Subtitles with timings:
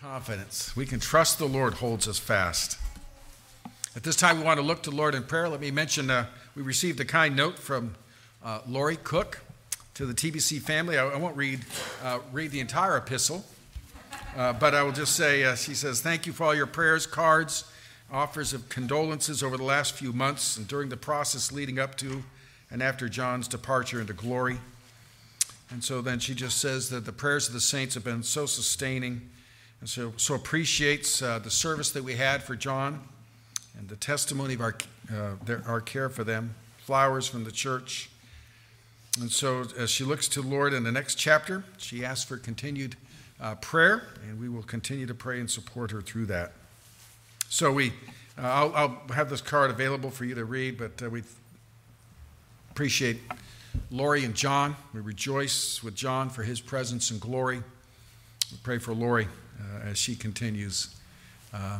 [0.00, 0.74] confidence.
[0.74, 2.78] We can trust the Lord holds us fast.
[3.94, 5.46] At this time, we want to look to the Lord in prayer.
[5.46, 6.24] Let me mention uh,
[6.56, 7.94] we received a kind note from
[8.42, 9.42] uh, Lori Cook
[9.92, 10.96] to the TBC family.
[10.96, 11.60] I, I won't read,
[12.02, 13.44] uh, read the entire epistle,
[14.38, 17.06] uh, but I will just say uh, she says, Thank you for all your prayers,
[17.06, 17.70] cards,
[18.10, 22.22] offers of condolences over the last few months and during the process leading up to
[22.70, 24.60] and after John's departure into glory.
[25.70, 28.46] And so then she just says that the prayers of the saints have been so
[28.46, 29.28] sustaining
[29.80, 33.00] and so, so appreciates uh, the service that we had for John
[33.78, 34.74] and the testimony of our,
[35.10, 38.10] uh, their, our care for them, flowers from the church.
[39.20, 42.36] And so as she looks to the Lord in the next chapter, she asks for
[42.36, 42.96] continued
[43.40, 46.52] uh, prayer, and we will continue to pray and support her through that.
[47.48, 47.88] So we,
[48.38, 51.22] uh, I'll, I'll, have this card available for you to read, but uh, we
[52.70, 53.18] appreciate
[53.90, 54.76] Lori and John.
[54.92, 57.62] We rejoice with John for his presence and glory.
[58.52, 59.26] We pray for Lori
[59.84, 60.94] as she continues
[61.52, 61.78] uh,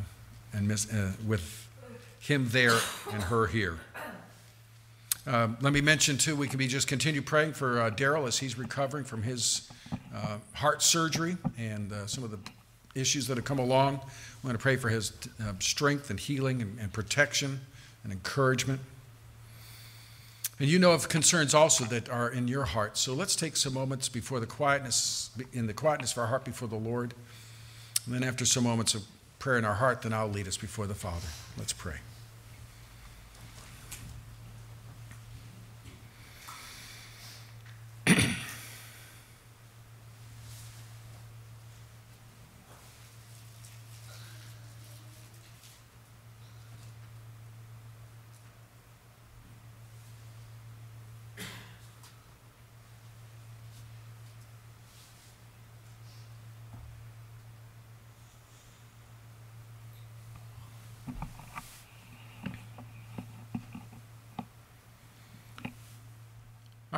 [0.52, 1.68] and miss, uh, with
[2.18, 2.78] him there
[3.12, 3.78] and her here.
[5.26, 8.38] Um, let me mention too, we can be just continue praying for uh, Daryl as
[8.38, 9.70] he's recovering from his
[10.14, 12.38] uh, heart surgery and uh, some of the
[12.94, 14.00] issues that have come along.
[14.42, 15.12] We want to pray for his
[15.60, 17.60] strength and healing and, and protection
[18.02, 18.80] and encouragement.
[20.60, 22.98] And you know of concerns also that are in your heart.
[22.98, 26.68] So let's take some moments before the quietness, in the quietness of our heart before
[26.68, 27.14] the Lord.
[28.06, 29.02] And then after some moments of
[29.38, 31.28] prayer in our heart, then I'll lead us before the Father.
[31.56, 31.96] Let's pray.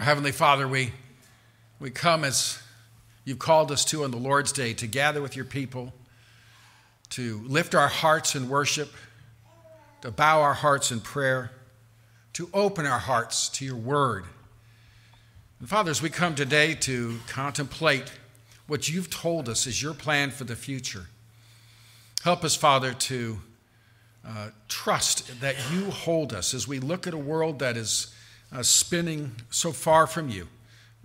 [0.03, 0.91] Our Heavenly Father, we,
[1.79, 2.61] we come as
[3.25, 5.93] you've called us to on the Lord's Day to gather with your people,
[7.11, 8.93] to lift our hearts in worship,
[10.01, 11.53] to bow our hearts in prayer,
[12.33, 14.25] to open our hearts to your word.
[15.61, 18.13] And Father, as we come today to contemplate
[18.67, 21.07] what you've told us is your plan for the future,
[22.25, 23.39] help us, Father, to
[24.27, 28.13] uh, trust that you hold us as we look at a world that is
[28.53, 30.49] uh, spinning so far from you,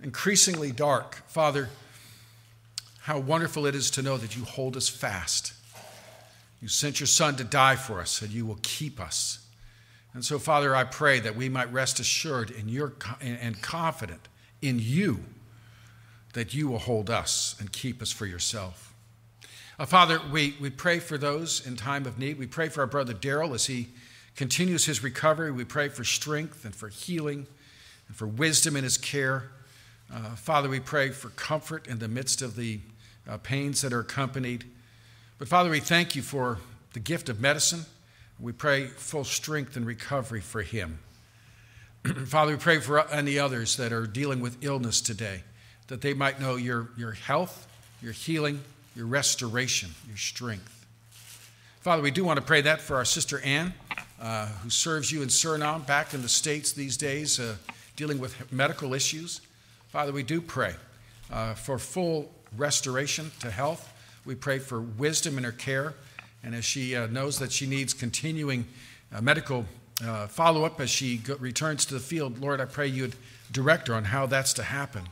[0.02, 1.16] increasingly dark.
[1.28, 1.70] Father,
[3.02, 5.54] how wonderful it is to know that you hold us fast.
[6.60, 9.46] You sent your Son to die for us, and you will keep us.
[10.12, 14.28] And so, Father, I pray that we might rest assured in your and confident
[14.60, 15.20] in you
[16.32, 18.94] that you will hold us and keep us for yourself.
[19.78, 22.38] Uh, Father, we, we pray for those in time of need.
[22.38, 23.88] We pray for our brother Daryl as he
[24.38, 25.50] continues his recovery.
[25.50, 27.48] We pray for strength and for healing
[28.06, 29.50] and for wisdom in his care.
[30.14, 32.78] Uh, Father, we pray for comfort in the midst of the
[33.28, 34.64] uh, pains that are accompanied.
[35.40, 36.58] But Father, we thank you for
[36.92, 37.80] the gift of medicine.
[38.38, 41.00] We pray full strength and recovery for him.
[42.26, 45.42] Father, we pray for any others that are dealing with illness today,
[45.88, 47.66] that they might know your, your health,
[48.00, 48.62] your healing,
[48.94, 50.86] your restoration, your strength.
[51.80, 53.74] Father, we do want to pray that for our sister Ann
[54.20, 57.54] uh, who serves you in Suriname, back in the States these days, uh,
[57.94, 59.40] dealing with medical issues.
[59.88, 60.74] Father, we do pray
[61.30, 63.92] uh, for full restoration to health.
[64.24, 65.94] We pray for wisdom in her care.
[66.42, 68.66] And as she uh, knows that she needs continuing
[69.12, 69.66] uh, medical
[70.28, 73.16] follow up as she go- returns to the field, Lord, I pray you'd
[73.50, 75.02] direct her on how that's to happen.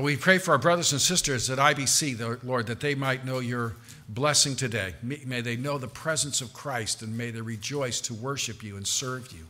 [0.00, 3.74] We pray for our brothers and sisters at IBC, Lord, that they might know your
[4.14, 4.94] blessing today.
[5.02, 8.86] May they know the presence of Christ and may they rejoice to worship you and
[8.86, 9.46] serve you.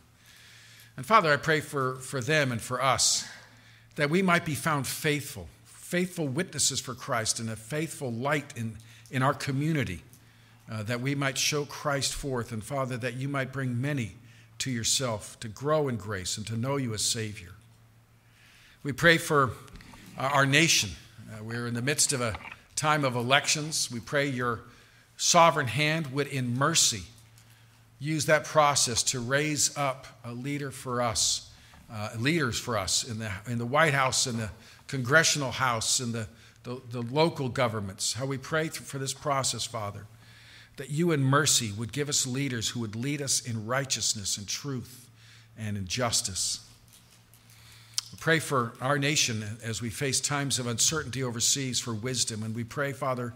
[0.95, 3.27] And Father, I pray for, for them and for us
[3.95, 8.77] that we might be found faithful, faithful witnesses for Christ and a faithful light in,
[9.09, 10.03] in our community,
[10.71, 12.51] uh, that we might show Christ forth.
[12.51, 14.11] And Father, that you might bring many
[14.59, 17.53] to yourself to grow in grace and to know you as Savior.
[18.83, 19.51] We pray for
[20.17, 20.91] uh, our nation.
[21.31, 22.35] Uh, we're in the midst of a
[22.81, 23.91] time of elections.
[23.91, 24.61] We pray your
[25.15, 27.03] sovereign hand would, in mercy,
[27.99, 31.51] use that process to raise up a leader for us,
[31.93, 34.49] uh, leaders for us in the, in the White House, in the
[34.87, 36.27] Congressional House, in the,
[36.63, 38.13] the, the local governments.
[38.13, 40.07] How we pray for this process, Father,
[40.77, 44.47] that you in mercy would give us leaders who would lead us in righteousness and
[44.47, 45.07] truth
[45.55, 46.67] and in justice.
[48.19, 52.43] Pray for our nation as we face times of uncertainty overseas for wisdom.
[52.43, 53.33] And we pray, Father,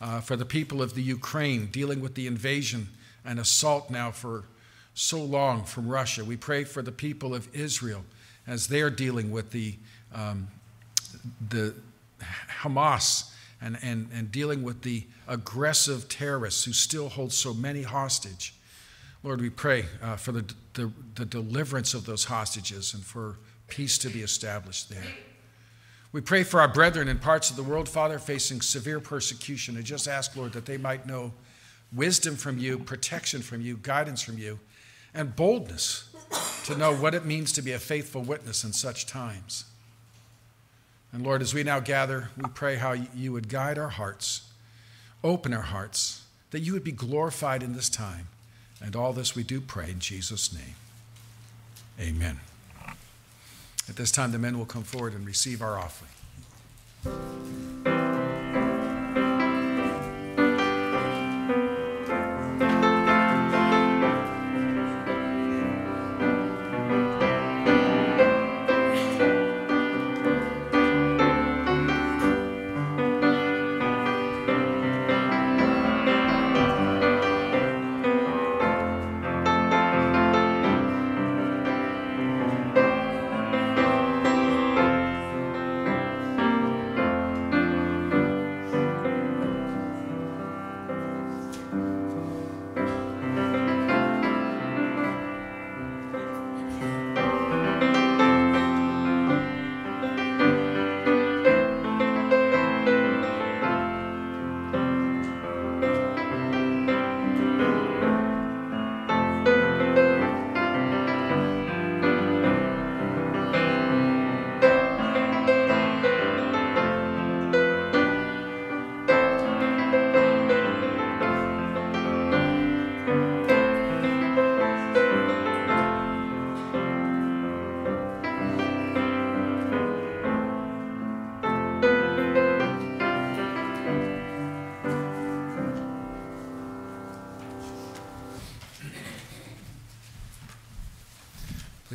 [0.00, 2.88] uh, for the people of the Ukraine dealing with the invasion
[3.24, 4.44] and assault now for
[4.94, 6.24] so long from Russia.
[6.24, 8.04] We pray for the people of Israel
[8.46, 9.74] as they're dealing with the,
[10.14, 10.48] um,
[11.48, 11.74] the
[12.62, 13.30] Hamas
[13.60, 18.54] and, and, and dealing with the aggressive terrorists who still hold so many hostage.
[19.22, 23.36] Lord, we pray uh, for the, the, the deliverance of those hostages and for
[23.72, 25.02] peace to be established there.
[26.12, 29.84] We pray for our brethren in parts of the world, Father, facing severe persecution, and
[29.84, 31.32] just ask, Lord, that they might know
[31.90, 34.58] wisdom from you, protection from you, guidance from you,
[35.14, 36.10] and boldness
[36.66, 39.64] to know what it means to be a faithful witness in such times.
[41.10, 44.50] And Lord, as we now gather, we pray how you would guide our hearts,
[45.24, 48.28] open our hearts, that you would be glorified in this time.
[48.82, 50.74] And all this we do pray in Jesus' name.
[51.98, 52.40] Amen.
[53.92, 57.71] At this time, the men will come forward and receive our offering.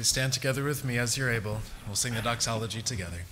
[0.07, 1.59] Stand together with me as you're able.
[1.86, 3.24] We'll sing the doxology together.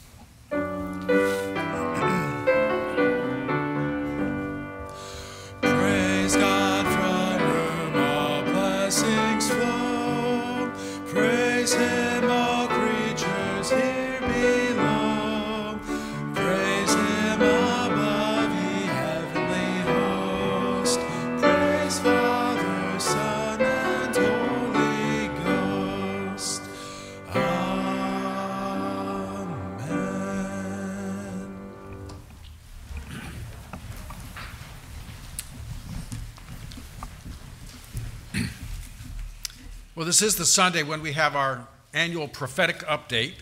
[40.15, 43.33] This is the Sunday when we have our annual prophetic update,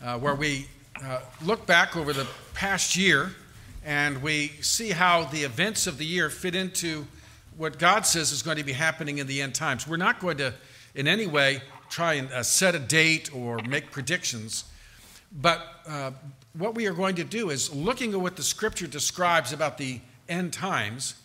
[0.00, 0.68] uh, where we
[1.02, 2.24] uh, look back over the
[2.54, 3.32] past year
[3.84, 7.04] and we see how the events of the year fit into
[7.56, 9.88] what God says is going to be happening in the end times.
[9.88, 10.54] We're not going to,
[10.94, 14.66] in any way, try and uh, set a date or make predictions,
[15.32, 16.12] but uh,
[16.52, 20.00] what we are going to do is looking at what the scripture describes about the
[20.28, 21.16] end times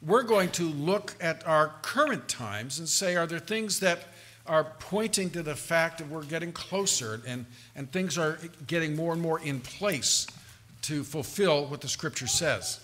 [0.00, 3.98] we're going to look at our current times and say, are there things that
[4.46, 9.12] are pointing to the fact that we're getting closer and, and things are getting more
[9.12, 10.26] and more in place
[10.82, 12.80] to fulfill what the scripture says?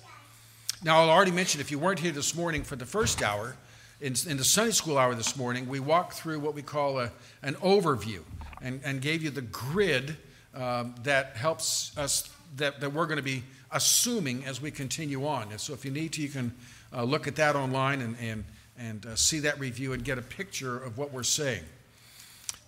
[0.83, 3.57] Now, I'll already mention if you weren't here this morning for the first hour,
[4.01, 7.11] in, in the Sunday school hour this morning, we walked through what we call a,
[7.43, 8.21] an overview
[8.61, 10.17] and, and gave you the grid
[10.55, 15.51] um, that helps us, that, that we're going to be assuming as we continue on.
[15.51, 16.53] And so if you need to, you can
[16.95, 18.45] uh, look at that online and, and,
[18.79, 21.63] and uh, see that review and get a picture of what we're saying.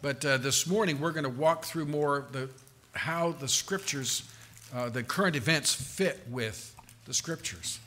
[0.03, 2.51] But uh, this morning, we're going to walk through more the,
[2.93, 4.25] how the scriptures,
[4.75, 6.75] uh, the current events fit with
[7.07, 7.79] the scriptures.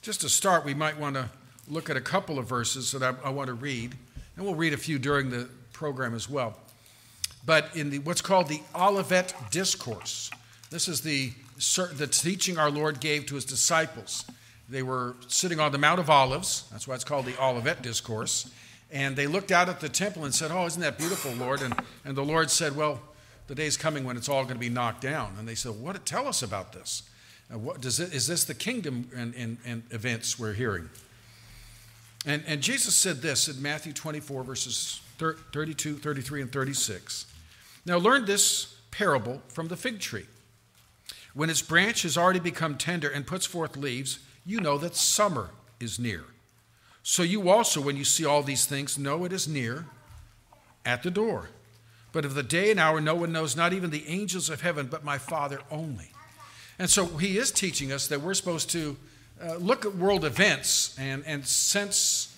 [0.00, 1.28] Just to start, we might want to
[1.68, 3.94] look at a couple of verses that I, I want to read,
[4.36, 6.56] and we'll read a few during the program as well.
[7.44, 10.30] But in the, what's called the Olivet Discourse,
[10.70, 11.32] this is the,
[11.94, 14.24] the teaching our Lord gave to his disciples
[14.68, 16.64] they were sitting on the Mount of Olives.
[16.70, 18.50] That's why it's called the Olivet Discourse.
[18.90, 21.62] And they looked out at the temple and said, Oh, isn't that beautiful, Lord?
[21.62, 23.00] And, and the Lord said, Well,
[23.46, 25.34] the day's coming when it's all going to be knocked down.
[25.38, 26.04] And they said, What?
[26.04, 27.02] Tell us about this.
[27.52, 30.88] Uh, what, does it, is this the kingdom and, and, and events we're hearing?
[32.26, 37.26] And, and Jesus said this in Matthew 24, verses 32, 33, and 36.
[37.86, 40.26] Now, learn this parable from the fig tree.
[41.32, 45.50] When its branch has already become tender and puts forth leaves, you know that summer
[45.78, 46.24] is near.
[47.02, 49.84] So you also, when you see all these things, know it is near
[50.86, 51.50] at the door.
[52.12, 54.86] But of the day and hour, no one knows, not even the angels of heaven,
[54.86, 56.10] but my Father only.
[56.78, 58.96] And so he is teaching us that we're supposed to
[59.42, 62.34] uh, look at world events and, and sense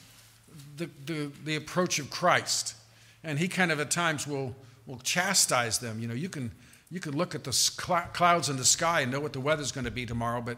[0.79, 2.75] the, the, the approach of Christ.
[3.23, 6.01] And he kind of at times will, will chastise them.
[6.01, 6.51] You know, you can,
[6.91, 7.71] you can look at the
[8.13, 10.57] clouds in the sky and know what the weather's going to be tomorrow, but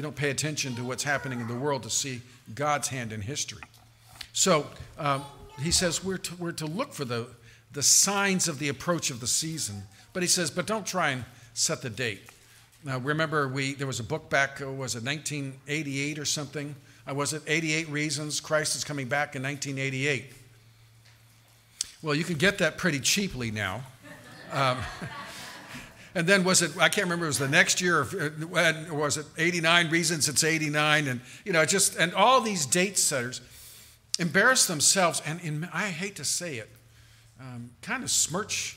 [0.00, 2.22] you don't pay attention to what's happening in the world to see
[2.54, 3.62] God's hand in history.
[4.32, 4.66] So
[4.98, 5.22] um,
[5.60, 7.26] he says we're to, we're to look for the,
[7.74, 9.82] the signs of the approach of the season.
[10.14, 12.22] But he says, but don't try and set the date.
[12.82, 16.74] Now, remember, we, there was a book back, uh, was it 1988 or something?
[17.06, 20.32] I was it 88 Reasons Christ is Coming Back in 1988?
[22.00, 23.82] Well, you can get that pretty cheaply now.
[24.50, 24.78] Um,
[26.14, 29.16] and then was it, I can't remember, it was the next year, or uh, was
[29.16, 31.06] it 89 Reasons It's 89?
[31.06, 33.40] And, you know, just, and all these date setters
[34.18, 36.68] embarrass themselves, and in, I hate to say it,
[37.40, 38.76] um, kind of smirch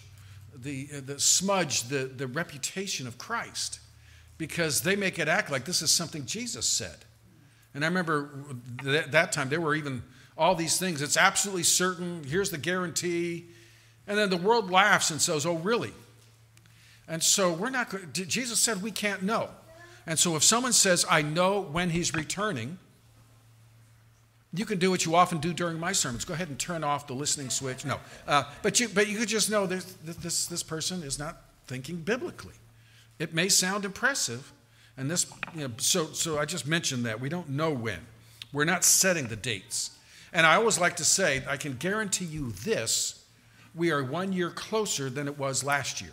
[0.56, 3.80] the, uh, the smudge the, the reputation of Christ
[4.38, 6.98] because they make it act like this is something Jesus said.
[7.74, 8.30] And I remember
[8.84, 10.04] th- that time there were even
[10.38, 11.02] all these things.
[11.02, 12.24] It's absolutely certain.
[12.24, 13.46] Here's the guarantee.
[14.08, 15.94] And then the world laughs and says, Oh, really?
[17.08, 19.50] And so we're not, Jesus said we can't know.
[20.06, 22.78] And so if someone says, I know when he's returning,
[24.54, 26.26] you can do what you often do during my sermons.
[26.26, 27.86] Go ahead and turn off the listening switch.
[27.86, 28.00] No.
[28.28, 31.98] Uh, but, you, but you could just know this, this, this person is not thinking
[31.98, 32.54] biblically.
[33.20, 34.52] It may sound impressive,
[34.98, 37.20] and this, you know, so, so I just mentioned that.
[37.20, 38.00] We don't know when.
[38.52, 39.92] We're not setting the dates.
[40.32, 43.24] And I always like to say, I can guarantee you this
[43.76, 46.12] we are one year closer than it was last year.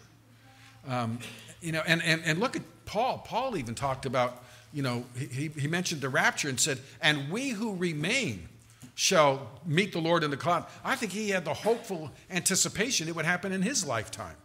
[0.89, 1.19] Um,
[1.61, 3.19] you know, and, and, and look at Paul.
[3.19, 7.51] Paul even talked about, you know, he, he mentioned the rapture and said, and we
[7.51, 8.49] who remain
[8.95, 10.67] shall meet the Lord in the cloud.
[10.85, 14.37] I think he had the hopeful anticipation it would happen in his lifetime.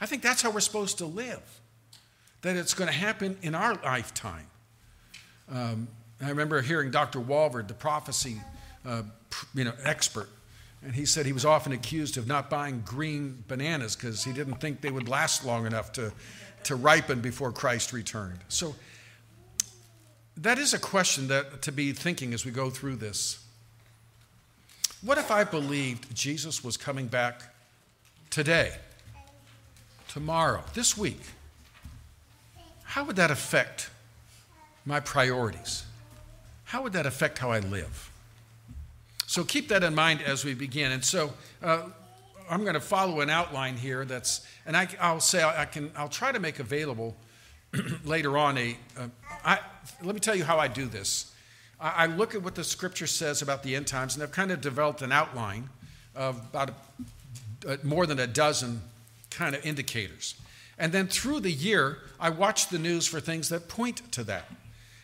[0.00, 1.42] I think that's how we're supposed to live,
[2.42, 4.46] that it's going to happen in our lifetime.
[5.50, 5.88] Um,
[6.22, 7.20] I remember hearing Dr.
[7.20, 8.40] Walvoord, the prophecy
[8.84, 9.02] uh,
[9.54, 10.28] you know, expert,
[10.84, 14.60] and he said he was often accused of not buying green bananas because he didn't
[14.60, 16.12] think they would last long enough to,
[16.64, 18.38] to ripen before Christ returned.
[18.48, 18.74] So
[20.36, 23.42] that is a question that to be thinking as we go through this.
[25.00, 27.42] What if I believed Jesus was coming back
[28.28, 28.72] today,
[30.08, 31.20] tomorrow, this week?
[32.82, 33.88] How would that affect
[34.84, 35.84] my priorities?
[36.64, 38.10] How would that affect how I live?
[39.34, 40.92] So keep that in mind as we begin.
[40.92, 41.88] And so uh,
[42.48, 46.08] I'm going to follow an outline here that's, and I, will say I can, I'll
[46.08, 47.16] try to make available
[48.04, 48.76] later on a.
[48.96, 49.08] Uh,
[49.44, 49.58] I,
[50.04, 51.32] let me tell you how I do this.
[51.80, 54.52] I, I, look at what the scripture says about the end times, and I've kind
[54.52, 55.68] of developed an outline
[56.14, 56.70] of about
[57.66, 58.82] a, a, more than a dozen
[59.30, 60.36] kind of indicators.
[60.78, 64.44] And then through the year, I watch the news for things that point to that.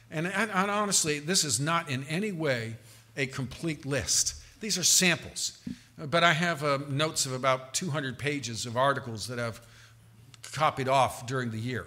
[0.09, 2.77] And, and, and honestly, this is not in any way
[3.17, 4.35] a complete list.
[4.61, 5.59] These are samples.
[5.99, 9.61] But I have uh, notes of about 200 pages of articles that I've
[10.53, 11.87] copied off during the year.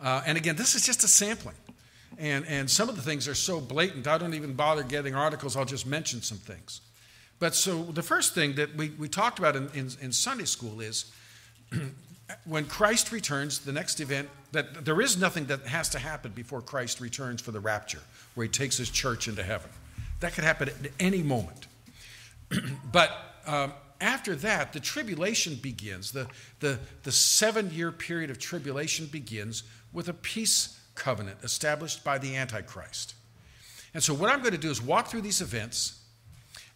[0.00, 1.56] Uh, and again, this is just a sampling.
[2.16, 5.56] And, and some of the things are so blatant, I don't even bother getting articles,
[5.56, 6.80] I'll just mention some things.
[7.40, 10.80] But so the first thing that we, we talked about in, in, in Sunday school
[10.80, 11.12] is
[12.44, 16.62] when Christ returns, the next event, that there is nothing that has to happen before
[16.62, 18.00] Christ returns for the rapture,
[18.34, 19.70] where he takes his church into heaven.
[20.24, 21.66] That could happen at any moment.
[22.90, 23.10] but
[23.44, 26.12] um, after that, the tribulation begins.
[26.12, 26.28] The,
[26.60, 32.36] the, the seven year period of tribulation begins with a peace covenant established by the
[32.36, 33.12] Antichrist.
[33.92, 36.00] And so, what I'm going to do is walk through these events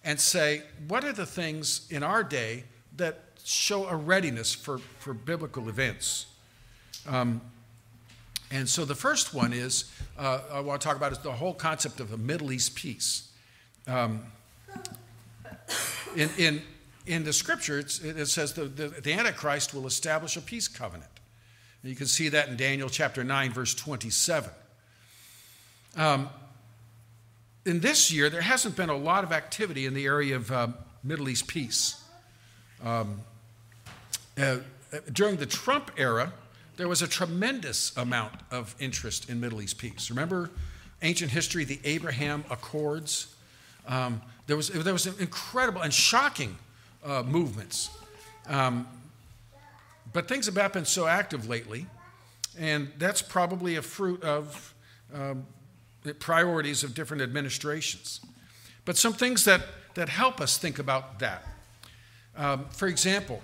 [0.05, 2.64] and say, what are the things in our day
[2.99, 6.26] that show a readiness for, for biblical events?
[7.07, 7.40] Um,
[8.50, 11.55] and so, the first one is uh, I want to talk about is the whole
[11.55, 13.27] concept of a Middle East peace.
[13.88, 14.23] Um,
[16.14, 16.62] in, in,
[17.07, 17.90] in the scripture, it
[18.28, 21.11] says the, the, the, Antichrist will establish a peace covenant.
[21.83, 24.50] And you can see that in Daniel chapter 9, verse 27.
[25.97, 26.28] Um,
[27.64, 30.68] in this year, there hasn't been a lot of activity in the area of uh,
[31.02, 32.02] Middle East peace.
[32.85, 33.23] Um,
[34.37, 34.59] uh,
[35.12, 36.33] during the Trump era,
[36.76, 40.11] there was a tremendous amount of interest in Middle East peace.
[40.11, 40.50] Remember
[41.00, 43.35] ancient history, the Abraham Accords?
[43.88, 46.57] Um, there, was, there was incredible and shocking
[47.04, 47.90] uh, movements.
[48.47, 48.87] Um,
[50.12, 51.87] but things have not been so active lately,
[52.59, 54.75] and that's probably a fruit of
[55.12, 55.47] um,
[56.02, 58.21] the priorities of different administrations.
[58.85, 59.62] But some things that,
[59.95, 61.47] that help us think about that.
[62.37, 63.42] Um, for example,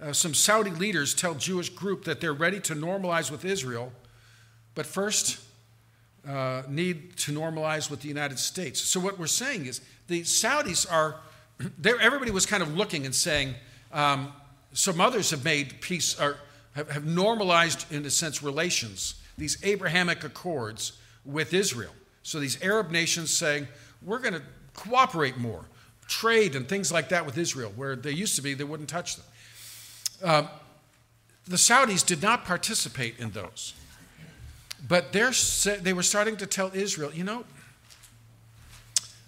[0.00, 3.92] uh, some Saudi leaders tell Jewish group that they're ready to normalize with Israel,
[4.74, 5.40] but first
[6.28, 8.80] uh, need to normalize with the United States.
[8.80, 11.16] So what we're saying is the Saudis are,
[11.84, 13.54] everybody was kind of looking and saying,
[13.92, 14.32] um,
[14.72, 16.36] some others have made peace, or
[16.72, 20.92] have, have normalized, in a sense, relations, these Abrahamic accords
[21.24, 21.92] with Israel.
[22.22, 23.66] So these Arab nations saying,
[24.02, 24.42] we're going to
[24.74, 25.64] cooperate more,
[26.06, 29.16] trade and things like that with Israel, where they used to be, they wouldn't touch
[29.16, 29.24] them.
[30.22, 30.46] Uh,
[31.46, 33.74] the Saudis did not participate in those.
[34.88, 37.44] But they were starting to tell Israel, you know,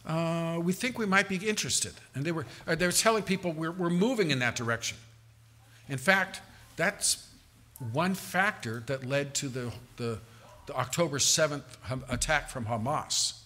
[0.07, 1.93] uh, we think we might be interested.
[2.15, 4.99] And they were, uh, they were telling people we're, we're moving in that direction.
[5.89, 6.41] In fact,
[6.77, 7.29] that's
[7.93, 10.19] one factor that led to the, the,
[10.67, 11.63] the October 7th
[12.09, 13.39] attack from Hamas.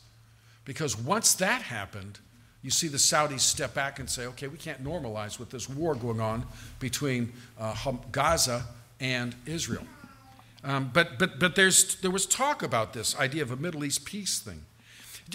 [0.64, 2.18] Because once that happened,
[2.62, 5.94] you see the Saudis step back and say, okay, we can't normalize with this war
[5.94, 6.44] going on
[6.80, 7.74] between uh,
[8.10, 8.64] Gaza
[8.98, 9.84] and Israel.
[10.66, 14.04] Um, but but, but there's, there was talk about this idea of a Middle East
[14.04, 14.62] peace thing.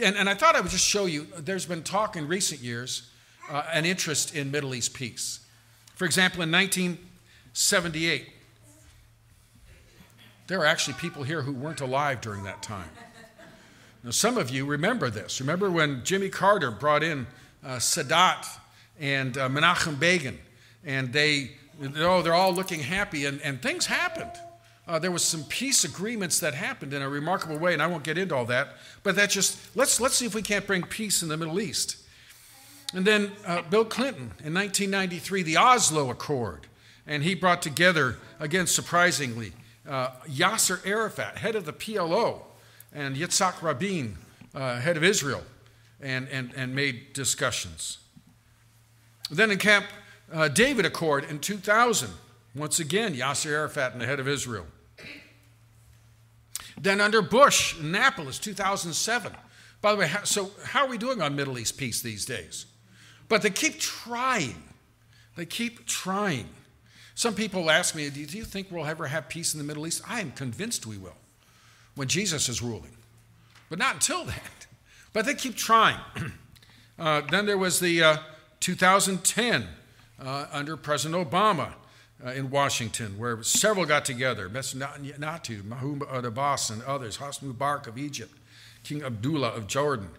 [0.03, 3.09] And, and I thought I would just show you there's been talk in recent years,
[3.49, 5.39] uh, an interest in Middle East peace.
[5.95, 8.27] For example, in 1978,
[10.47, 12.89] there are actually people here who weren't alive during that time.
[14.03, 15.39] Now, some of you remember this.
[15.39, 17.27] Remember when Jimmy Carter brought in
[17.63, 18.47] uh, Sadat
[18.99, 20.39] and uh, Menachem Begin,
[20.83, 21.51] and they,
[21.97, 24.31] oh, they're all looking happy, and, and things happened.
[24.91, 28.03] Uh, there was some peace agreements that happened in a remarkable way, and I won't
[28.03, 28.75] get into all that.
[29.03, 31.95] But that just let's let's see if we can't bring peace in the Middle East.
[32.93, 36.67] And then uh, Bill Clinton in 1993, the Oslo Accord,
[37.07, 39.53] and he brought together again surprisingly
[39.87, 42.41] uh, Yasser Arafat, head of the PLO,
[42.91, 44.17] and Yitzhak Rabin,
[44.53, 45.43] uh, head of Israel,
[46.01, 47.99] and, and, and made discussions.
[49.29, 49.85] Then in Camp
[50.33, 52.09] uh, David Accord in 2000,
[52.53, 54.65] once again, Yasser Arafat and the head of Israel.
[56.81, 59.31] Then under Bush, Annapolis, 2007.
[59.81, 62.65] By the way, so how are we doing on Middle East peace these days?
[63.29, 64.63] But they keep trying.
[65.35, 66.49] They keep trying.
[67.13, 70.01] Some people ask me, Do you think we'll ever have peace in the Middle East?
[70.07, 71.17] I am convinced we will
[71.93, 72.97] when Jesus is ruling.
[73.69, 74.35] But not until then.
[75.13, 75.99] But they keep trying.
[76.99, 78.17] uh, then there was the uh,
[78.59, 79.67] 2010
[80.19, 81.73] uh, under President Obama
[82.25, 87.97] uh, in Washington, where several got together Netanyahu, Mahmoud Abbas, and others, Hosni Mubarak of
[87.97, 88.33] Egypt,
[88.83, 90.09] King Abdullah of Jordan.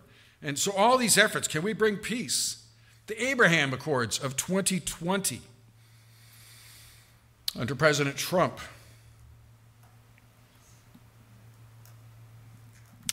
[0.43, 2.65] And so, all these efforts can we bring peace?
[3.07, 5.43] The Abraham Accords of 2020
[7.59, 8.59] under President Trump.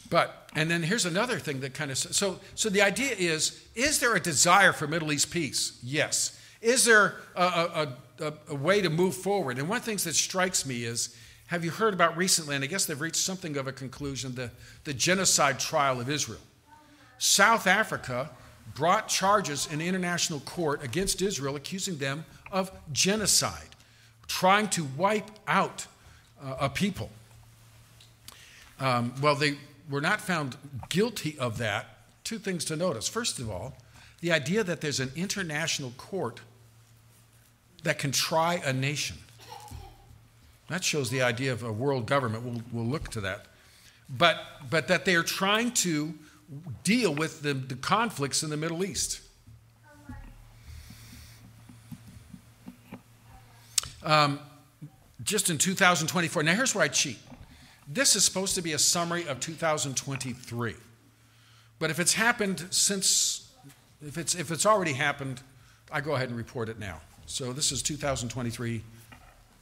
[0.10, 4.00] But, and then here's another thing that kind of, so, so the idea is is
[4.00, 5.78] there a desire for Middle East peace?
[5.84, 6.40] Yes.
[6.62, 9.58] Is there a, a, a, a, way to move forward?
[9.58, 11.16] And one of the things that strikes me is
[11.48, 14.52] have you heard about recently, and I guess they've reached something of a conclusion, the,
[14.84, 16.40] the genocide trial of Israel?
[17.18, 18.30] South Africa
[18.76, 23.70] brought charges in international court against Israel, accusing them of genocide,
[24.28, 25.88] trying to wipe out
[26.42, 27.10] uh, a people.
[28.80, 29.58] Um, well, they
[29.90, 30.56] were not found
[30.90, 31.98] guilty of that.
[32.24, 33.08] Two things to notice.
[33.08, 33.76] First of all,
[34.22, 36.42] the idea that there's an international court
[37.84, 39.18] that can try a nation.
[40.70, 42.44] That shows the idea of a world government.
[42.44, 43.46] We'll, we'll look to that.
[44.10, 44.38] But,
[44.70, 46.14] but that they are trying to
[46.84, 49.22] deal with the, the conflicts in the Middle East.
[54.04, 54.40] Um,
[55.24, 56.44] just in 2024.
[56.44, 57.20] Now, here's where I cheat.
[57.88, 60.76] This is supposed to be a summary of 2023.
[61.80, 63.52] But if it's happened since,
[64.06, 65.42] if it's, if it's already happened,
[65.92, 67.02] I go ahead and report it now.
[67.32, 68.82] So this is 2023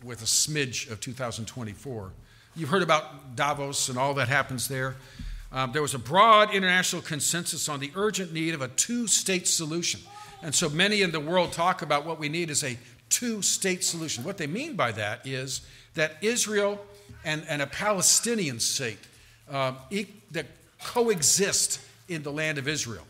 [0.01, 2.11] with a smidge of 2024.
[2.55, 4.95] You've heard about Davos and all that happens there.
[5.51, 9.49] Um, there was a broad international consensus on the urgent need of a two state
[9.49, 9.99] solution.
[10.41, 12.77] And so many in the world talk about what we need is a
[13.09, 14.23] two state solution.
[14.23, 15.59] What they mean by that is
[15.95, 16.79] that Israel
[17.25, 18.99] and, and a Palestinian state
[19.51, 20.45] um, e- that
[20.85, 23.05] coexist in the land of Israel.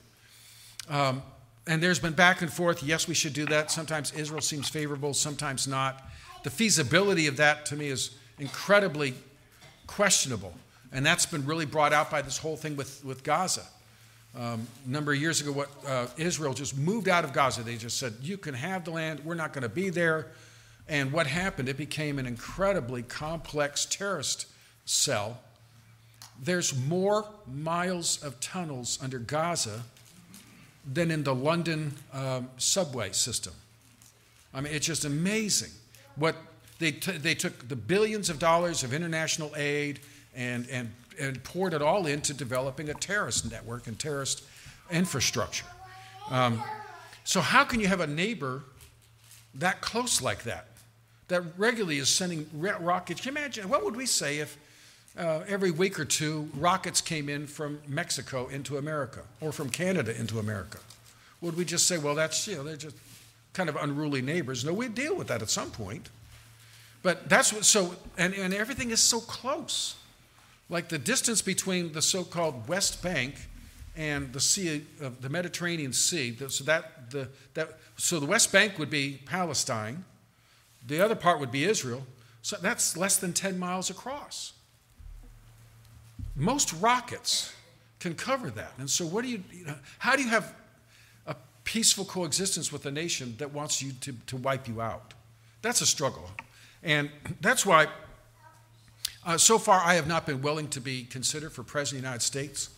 [0.90, 1.22] Um,
[1.68, 2.82] and there's been back and forth.
[2.82, 3.72] Yes, we should do that.
[3.72, 6.04] Sometimes Israel seems favorable, sometimes not.
[6.44, 9.14] The feasibility of that to me is incredibly
[9.86, 10.54] questionable.
[10.92, 13.64] And that's been really brought out by this whole thing with, with Gaza.
[14.36, 17.64] Um, a number of years ago, what uh, Israel just moved out of Gaza.
[17.64, 19.22] They just said, "You can have the land.
[19.26, 20.28] We're not going to be there."
[20.88, 21.68] And what happened?
[21.70, 24.46] It became an incredibly complex terrorist
[24.86, 25.40] cell.
[26.42, 29.82] There's more miles of tunnels under Gaza
[30.92, 33.54] than in the London um, subway system.
[34.54, 35.72] I mean, it's just amazing
[36.16, 36.36] what
[36.80, 40.00] they, they took the billions of dollars of international aid
[40.36, 44.44] and, and, and poured it all into developing a terrorist network and terrorist
[44.92, 45.66] infrastructure.
[46.30, 46.64] Um,
[47.24, 48.64] so, how can you have a neighbor
[49.56, 50.68] that close like that,
[51.28, 53.22] that regularly is sending rockets?
[53.22, 53.70] Can you imagine?
[53.70, 54.58] What would we say if
[55.18, 60.18] uh, every week or two rockets came in from Mexico into America or from Canada
[60.18, 60.80] into America?
[61.42, 62.96] Would we just say, well, that's, you know, they're just
[63.54, 64.64] kind of unruly neighbors?
[64.64, 66.10] No, we'd deal with that at some point.
[67.04, 69.96] But that's what, so, and, and everything is so close.
[70.70, 73.36] Like the distance between the so called West Bank
[73.96, 76.36] and the sea of the Mediterranean Sea.
[76.50, 80.06] So that the that so the West Bank would be Palestine,
[80.86, 82.04] the other part would be Israel.
[82.42, 84.54] So that's less than 10 miles across.
[86.38, 87.52] Most rockets
[88.00, 88.72] can cover that.
[88.78, 90.54] And so what do you, you know, how do you have
[91.26, 95.16] a peaceful coexistence with a nation that wants you to, to wipe you out?
[95.64, 96.30] That's a struggle.
[96.84, 97.10] And
[97.42, 97.88] that's why
[99.26, 102.08] uh, so far I have not been willing to be considered for President of the
[102.08, 102.70] United States.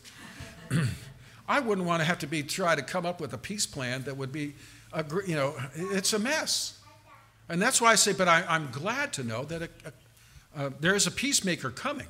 [1.50, 4.04] I wouldn't want to have to be try to come up with a peace plan
[4.04, 4.54] that would be,
[4.94, 6.80] a, you know, it's a mess.
[7.50, 10.70] And that's why I say, but I, am glad to know that a, a, uh,
[10.80, 12.08] there is a peacemaker coming.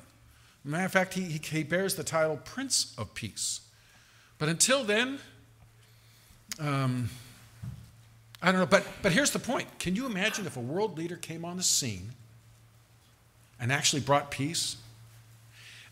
[0.64, 3.60] Matter of fact, he, he bears the title Prince of Peace.
[4.38, 5.18] But until then,
[6.58, 7.08] um,
[8.42, 8.66] I don't know.
[8.66, 11.62] But, but here's the point Can you imagine if a world leader came on the
[11.62, 12.12] scene
[13.58, 14.76] and actually brought peace?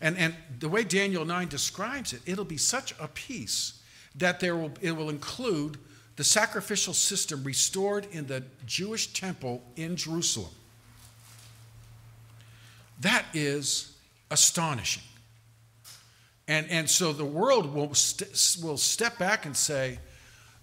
[0.01, 3.81] And, and the way Daniel 9 describes it, it'll be such a peace
[4.15, 5.77] that there will, it will include
[6.15, 10.51] the sacrificial system restored in the Jewish temple in Jerusalem.
[13.01, 13.95] That is
[14.31, 15.03] astonishing.
[16.47, 19.99] And, and so the world will, st- will step back and say,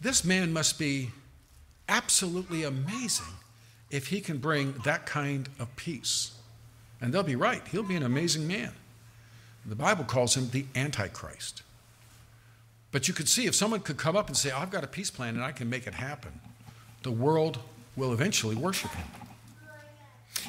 [0.00, 1.10] this man must be
[1.88, 3.34] absolutely amazing
[3.90, 6.32] if he can bring that kind of peace.
[7.00, 7.62] And they'll be right.
[7.68, 8.72] He'll be an amazing man.
[9.64, 11.62] The Bible calls him the Antichrist.
[12.92, 15.10] But you could see if someone could come up and say, I've got a peace
[15.10, 16.32] plan and I can make it happen,
[17.02, 17.58] the world
[17.96, 19.06] will eventually worship him.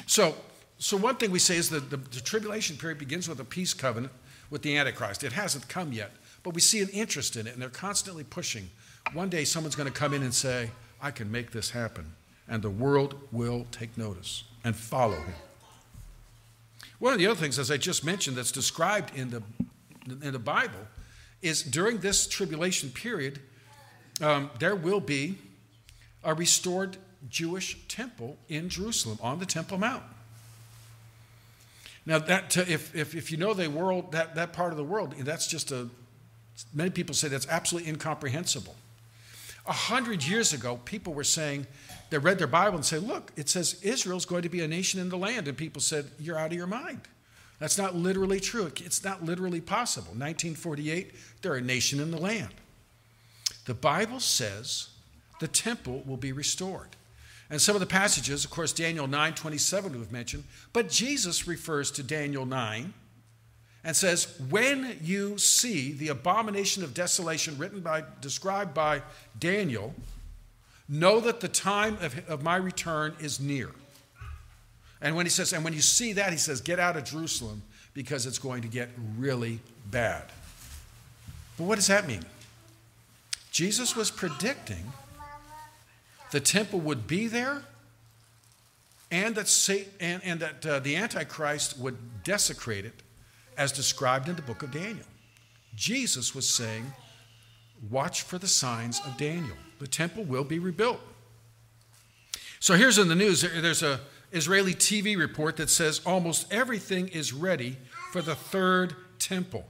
[0.06, 0.34] So,
[0.78, 3.74] so one thing we say is that the, the tribulation period begins with a peace
[3.74, 4.12] covenant
[4.50, 5.24] with the Antichrist.
[5.24, 6.12] It hasn't come yet,
[6.42, 8.70] but we see an interest in it, and they're constantly pushing.
[9.12, 10.70] One day someone's going to come in and say,
[11.02, 12.12] I can make this happen,
[12.48, 15.34] and the world will take notice and follow him.
[16.98, 19.42] One of the other things, as I just mentioned, that's described in the,
[20.22, 20.86] in the Bible
[21.42, 23.40] is during this tribulation period,
[24.20, 25.38] um, there will be
[26.24, 26.96] a restored
[27.28, 30.02] Jewish temple in Jerusalem on the Temple Mount.
[32.08, 35.14] Now, that if, if, if you know the world, that, that part of the world,
[35.18, 35.90] that's just a,
[36.72, 38.74] many people say that's absolutely incomprehensible.
[39.66, 41.66] A hundred years ago, people were saying,
[42.08, 44.98] they read their Bible and say, Look, it says Israel's going to be a nation
[44.98, 45.48] in the land.
[45.48, 47.02] And people said, You're out of your mind.
[47.58, 48.72] That's not literally true.
[48.76, 50.12] It's not literally possible.
[50.12, 52.54] 1948, they're a nation in the land.
[53.66, 54.88] The Bible says
[55.40, 56.96] the temple will be restored.
[57.50, 61.90] And some of the passages, of course, Daniel 9 27 we've mentioned, but Jesus refers
[61.92, 62.92] to Daniel 9
[63.84, 69.02] and says, When you see the abomination of desolation written by, described by
[69.38, 69.94] Daniel,
[70.88, 73.70] know that the time of, of my return is near.
[75.00, 77.62] And when he says, and when you see that, he says, Get out of Jerusalem
[77.94, 80.24] because it's going to get really bad.
[81.56, 82.24] But what does that mean?
[83.50, 84.92] Jesus was predicting
[86.30, 87.62] the temple would be there
[89.10, 93.02] and that, Satan, and, and that uh, the Antichrist would desecrate it
[93.56, 95.06] as described in the book of Daniel.
[95.74, 96.92] Jesus was saying,
[97.90, 99.56] Watch for the signs of Daniel.
[99.78, 101.00] The temple will be rebuilt.
[102.58, 104.00] So here's in the news there's a
[104.32, 107.76] Israeli TV report that says almost everything is ready
[108.12, 109.64] for the third temple.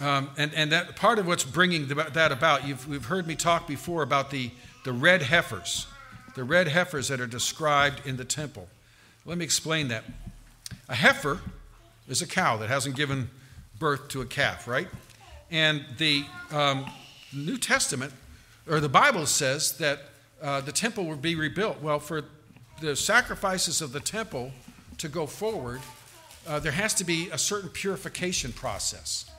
[0.00, 3.66] Um, and, and that part of what's bringing that about, you've, we've heard me talk
[3.66, 4.50] before about the,
[4.84, 5.86] the red heifers,
[6.34, 8.68] the red heifers that are described in the temple.
[9.24, 10.04] Let me explain that.
[10.88, 11.40] A heifer
[12.08, 13.30] is a cow that hasn't given
[13.78, 14.88] birth to a calf, right?
[15.50, 16.90] And the um,
[17.32, 18.12] New Testament,
[18.68, 20.00] or the Bible says that
[20.42, 21.80] uh, the temple will be rebuilt.
[21.80, 22.24] Well, for
[22.80, 24.52] the sacrifices of the temple
[24.98, 25.80] to go forward,
[26.46, 29.30] uh, there has to be a certain purification process.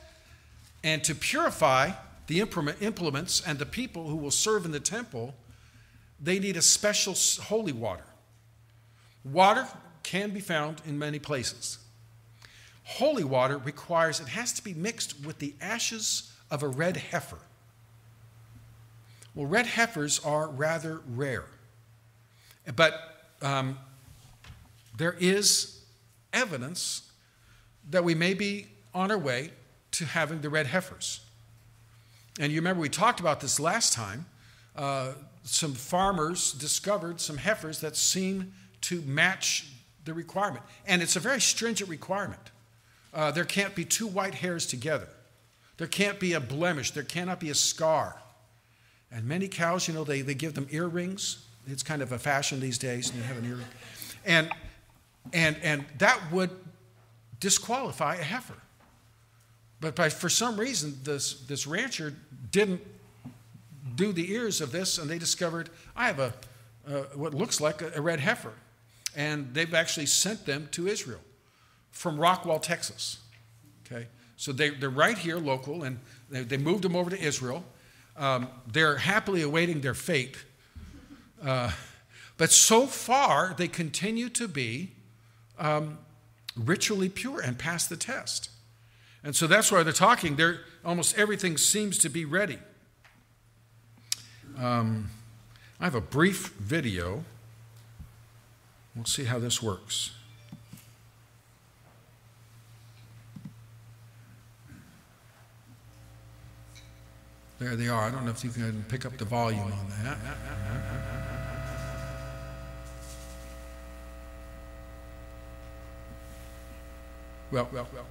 [0.86, 1.90] And to purify
[2.28, 5.34] the implements and the people who will serve in the temple,
[6.22, 8.04] they need a special holy water.
[9.24, 9.66] Water
[10.04, 11.78] can be found in many places.
[12.84, 17.38] Holy water requires it has to be mixed with the ashes of a red heifer.
[19.34, 21.46] Well, red heifers are rather rare.
[22.76, 22.94] But
[23.42, 23.76] um,
[24.96, 25.80] there is
[26.32, 27.10] evidence
[27.90, 29.50] that we may be on our way
[29.96, 31.20] to having the red heifers.
[32.38, 34.26] And you remember we talked about this last time.
[34.74, 39.68] Uh, some farmers discovered some heifers that seem to match
[40.04, 40.64] the requirement.
[40.86, 42.50] And it's a very stringent requirement.
[43.14, 45.08] Uh, there can't be two white hairs together,
[45.78, 48.16] there can't be a blemish, there cannot be a scar.
[49.10, 51.46] And many cows, you know, they, they give them earrings.
[51.68, 53.64] It's kind of a fashion these days, and you have an earring.
[54.24, 54.50] And,
[55.32, 56.50] and, and that would
[57.40, 58.54] disqualify a heifer.
[59.80, 62.14] But by, for some reason, this, this rancher
[62.50, 62.80] didn't
[63.94, 66.34] do the ears of this, and they discovered I have a,
[66.88, 68.52] uh, what looks like a, a red heifer.
[69.14, 71.20] And they've actually sent them to Israel
[71.90, 73.18] from Rockwall, Texas.
[73.86, 74.06] Okay?
[74.36, 75.98] So they, they're right here, local, and
[76.30, 77.64] they, they moved them over to Israel.
[78.16, 80.36] Um, they're happily awaiting their fate.
[81.42, 81.70] Uh,
[82.36, 84.92] but so far, they continue to be
[85.58, 85.98] um,
[86.54, 88.50] ritually pure and pass the test.
[89.26, 90.36] And so that's why they're talking.
[90.36, 92.60] They're, almost everything seems to be ready.
[94.56, 95.10] Um,
[95.80, 97.24] I have a brief video.
[98.94, 100.12] We'll see how this works.
[107.58, 108.04] There they are.
[108.04, 110.18] I don't know if you can pick up the volume on that.
[117.50, 118.04] Well, well, well,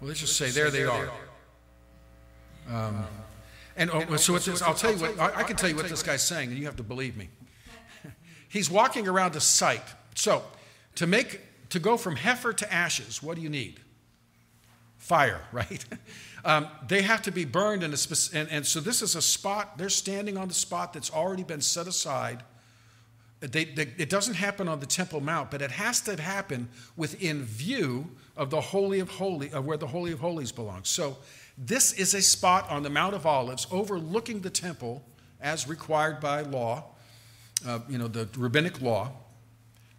[0.00, 1.10] well let's just say there they are.
[2.70, 3.04] Um,
[3.76, 5.88] and oh, so what this, I'll tell you what, I, I can tell you what
[5.88, 7.28] this guy's saying, and you have to believe me.
[8.48, 9.94] He's walking around a site.
[10.16, 10.42] So,
[10.96, 13.80] to make, to go from heifer to ashes, what do you need?
[14.98, 15.84] Fire, right?
[16.44, 19.22] Um, they have to be burned in a specific, and, and, so this is a
[19.22, 22.42] spot, they're standing on the spot that's already been set aside.
[23.40, 27.44] They, they, it doesn't happen on the Temple Mount, but it has to happen within
[27.44, 30.88] view of the Holy of Holy, of where the Holy of Holies belongs.
[30.88, 31.18] So
[31.56, 35.04] this is a spot on the Mount of Olives overlooking the temple
[35.40, 36.84] as required by law,
[37.66, 39.12] uh, you know, the rabbinic law.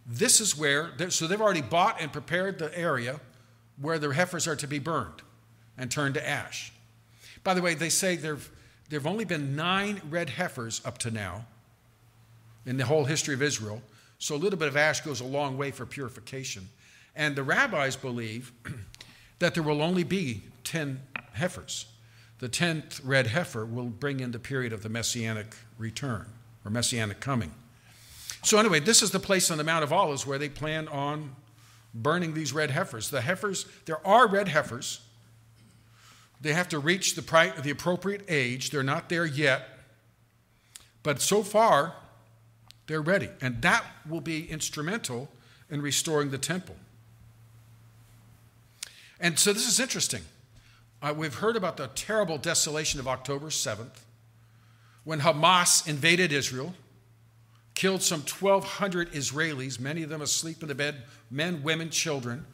[0.06, 3.22] This is where, so they've already bought and prepared the area
[3.80, 5.22] where the heifers are to be burned
[5.78, 6.74] and turned to ash.
[7.46, 8.38] By the way, they say there
[8.92, 11.46] have only been nine red heifers up to now
[12.70, 13.82] in the whole history of Israel.
[14.20, 16.70] So a little bit of ash goes a long way for purification.
[17.16, 18.52] And the rabbis believe
[19.40, 21.02] that there will only be 10
[21.34, 21.88] heifers.
[22.38, 26.28] The 10th red heifer will bring in the period of the messianic return
[26.64, 27.52] or messianic coming.
[28.44, 31.36] So, anyway, this is the place on the Mount of Olives where they plan on
[31.94, 33.10] burning these red heifers.
[33.10, 35.02] The heifers, there are red heifers
[36.42, 38.70] they have to reach the, the appropriate age.
[38.70, 39.68] They're not there yet.
[41.04, 41.96] But so far,
[42.90, 43.30] they're ready.
[43.40, 45.30] And that will be instrumental
[45.70, 46.76] in restoring the temple.
[49.20, 50.24] And so this is interesting.
[51.00, 54.02] Uh, we've heard about the terrible desolation of October 7th
[55.04, 56.74] when Hamas invaded Israel,
[57.76, 60.96] killed some 1,200 Israelis, many of them asleep in the bed,
[61.30, 62.46] men, women, children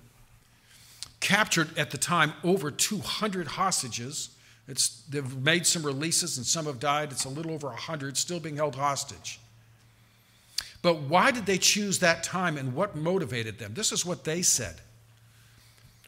[1.21, 4.31] captured at the time over 200 hostages.
[4.67, 7.13] It's, they've made some releases and some have died.
[7.13, 9.39] It's a little over 100 still being held hostage.
[10.85, 13.73] But why did they choose that time and what motivated them?
[13.73, 14.75] This is what they said.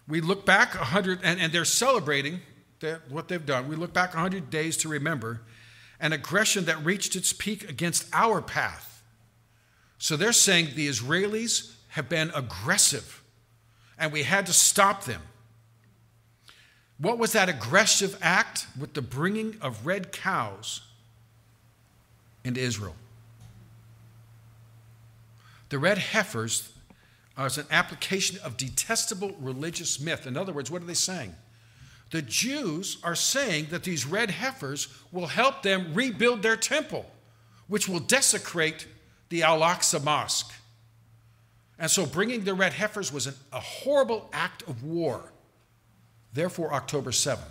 [0.07, 2.41] We look back 100, and, and they're celebrating
[3.09, 3.67] what they've done.
[3.69, 5.41] We look back 100 days to remember
[5.99, 9.01] an aggression that reached its peak against our path.
[9.97, 13.23] So they're saying the Israelis have been aggressive
[13.97, 15.23] and we had to stop them.
[16.99, 20.81] What was that aggressive act with the bringing of red cows
[22.43, 22.93] into Israel?
[25.69, 26.71] The red heifers
[27.37, 30.25] are an application of detestable religious myth.
[30.25, 31.35] In other words, what are they saying?
[32.09, 37.05] The Jews are saying that these red heifers will help them rebuild their temple,
[37.67, 38.87] which will desecrate
[39.29, 40.53] the Al Aqsa Mosque.
[41.77, 45.31] And so bringing the red heifers was an, a horrible act of war.
[46.33, 47.43] Therefore, October 7.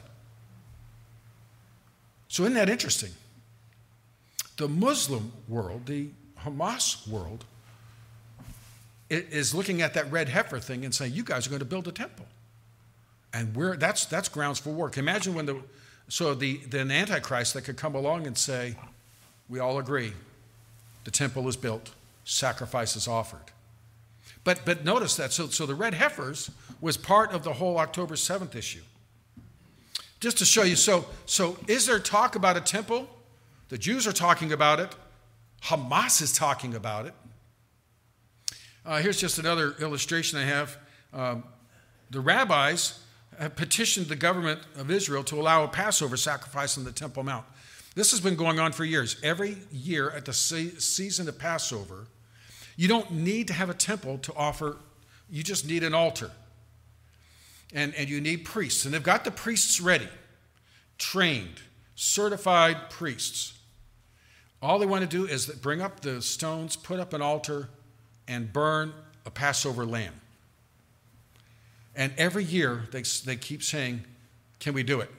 [2.28, 3.12] So, isn't that interesting?
[4.56, 6.08] The Muslim world, the
[6.42, 7.44] Hamas world,
[9.08, 11.86] is looking at that red heifer thing and saying, You guys are going to build
[11.88, 12.26] a temple.
[13.32, 14.90] And we're, that's, that's grounds for war.
[14.96, 15.60] Imagine when the,
[16.08, 18.76] so the, the Antichrist that could come along and say,
[19.48, 20.12] We all agree,
[21.04, 21.90] the temple is built,
[22.24, 23.52] sacrifice is offered.
[24.44, 25.32] But, but notice that.
[25.32, 28.82] So, so the red heifers was part of the whole October 7th issue.
[30.20, 33.08] Just to show you, so, so is there talk about a temple?
[33.68, 34.94] The Jews are talking about it.
[35.64, 37.14] Hamas is talking about it.
[38.86, 40.78] Uh, here's just another illustration I have.
[41.12, 41.42] Um,
[42.10, 43.00] the rabbis
[43.36, 47.44] have petitioned the government of Israel to allow a Passover sacrifice on the Temple Mount.
[47.96, 49.16] This has been going on for years.
[49.24, 52.06] Every year at the season of Passover,
[52.76, 54.76] you don't need to have a temple to offer,
[55.28, 56.30] you just need an altar.
[57.74, 58.84] And, and you need priests.
[58.84, 60.08] And they've got the priests ready,
[60.96, 61.60] trained,
[61.96, 63.54] certified priests.
[64.62, 67.68] All they want to do is bring up the stones, put up an altar,
[68.28, 68.92] and burn
[69.24, 70.14] a Passover lamb.
[71.94, 74.04] And every year they, they keep saying,
[74.60, 75.10] Can we do it?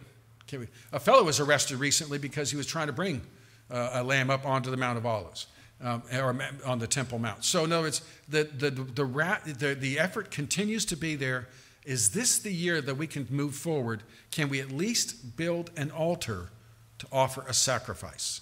[0.47, 0.67] Can we?
[0.93, 3.21] A fellow was arrested recently because he was trying to bring
[3.69, 5.47] uh, a lamb up onto the Mount of Olives.
[5.79, 7.45] Um, or on the Temple Mount.
[7.45, 11.49] So, no, it's the, the, the, the, the effort continues to be there.
[11.85, 14.01] Is this the year that we can move forward?
[14.31, 16.49] Can we at least build an altar
[16.97, 18.41] to offer a sacrifice?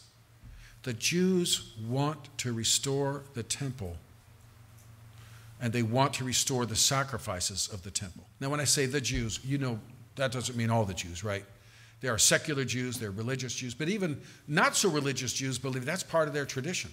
[0.83, 3.97] The Jews want to restore the temple
[5.61, 8.25] and they want to restore the sacrifices of the temple.
[8.39, 9.79] Now, when I say the Jews, you know
[10.15, 11.45] that doesn't mean all the Jews, right?
[12.01, 15.85] There are secular Jews, there are religious Jews, but even not so religious Jews believe
[15.85, 16.91] that's part of their tradition.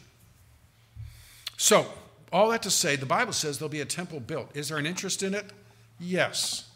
[1.56, 1.86] So,
[2.32, 4.56] all that to say, the Bible says there'll be a temple built.
[4.56, 5.44] Is there an interest in it?
[6.00, 6.68] Yes.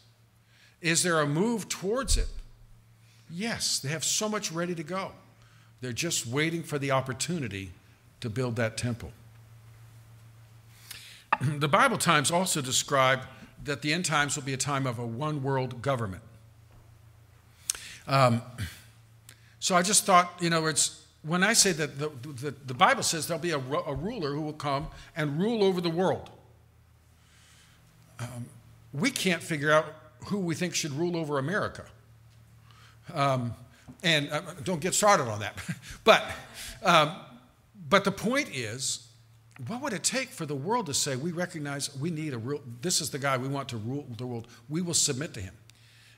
[0.81, 2.27] Is there a move towards it?
[3.29, 3.79] Yes.
[3.79, 5.11] They have so much ready to go.
[5.81, 7.71] They're just waiting for the opportunity
[8.21, 9.11] to build that temple.
[11.59, 13.21] the Bible times also describe
[13.63, 16.23] that the end times will be a time of a one world government.
[18.07, 18.41] Um,
[19.59, 23.03] so I just thought, you know, it's when I say that the, the, the Bible
[23.03, 26.29] says there'll be a, a, ruler who will come and rule over the world.
[28.19, 28.45] Um,
[28.93, 29.93] we can't figure out
[30.27, 31.83] who we think should rule over America.
[33.13, 33.53] Um,
[34.03, 35.59] and uh, don't get started on that.
[36.03, 36.23] but,
[36.83, 37.11] um,
[37.89, 39.06] but the point is,
[39.65, 42.61] what would it take for the world to say, we recognize we need a real,
[42.81, 45.53] this is the guy we want to rule the world, we will submit to him?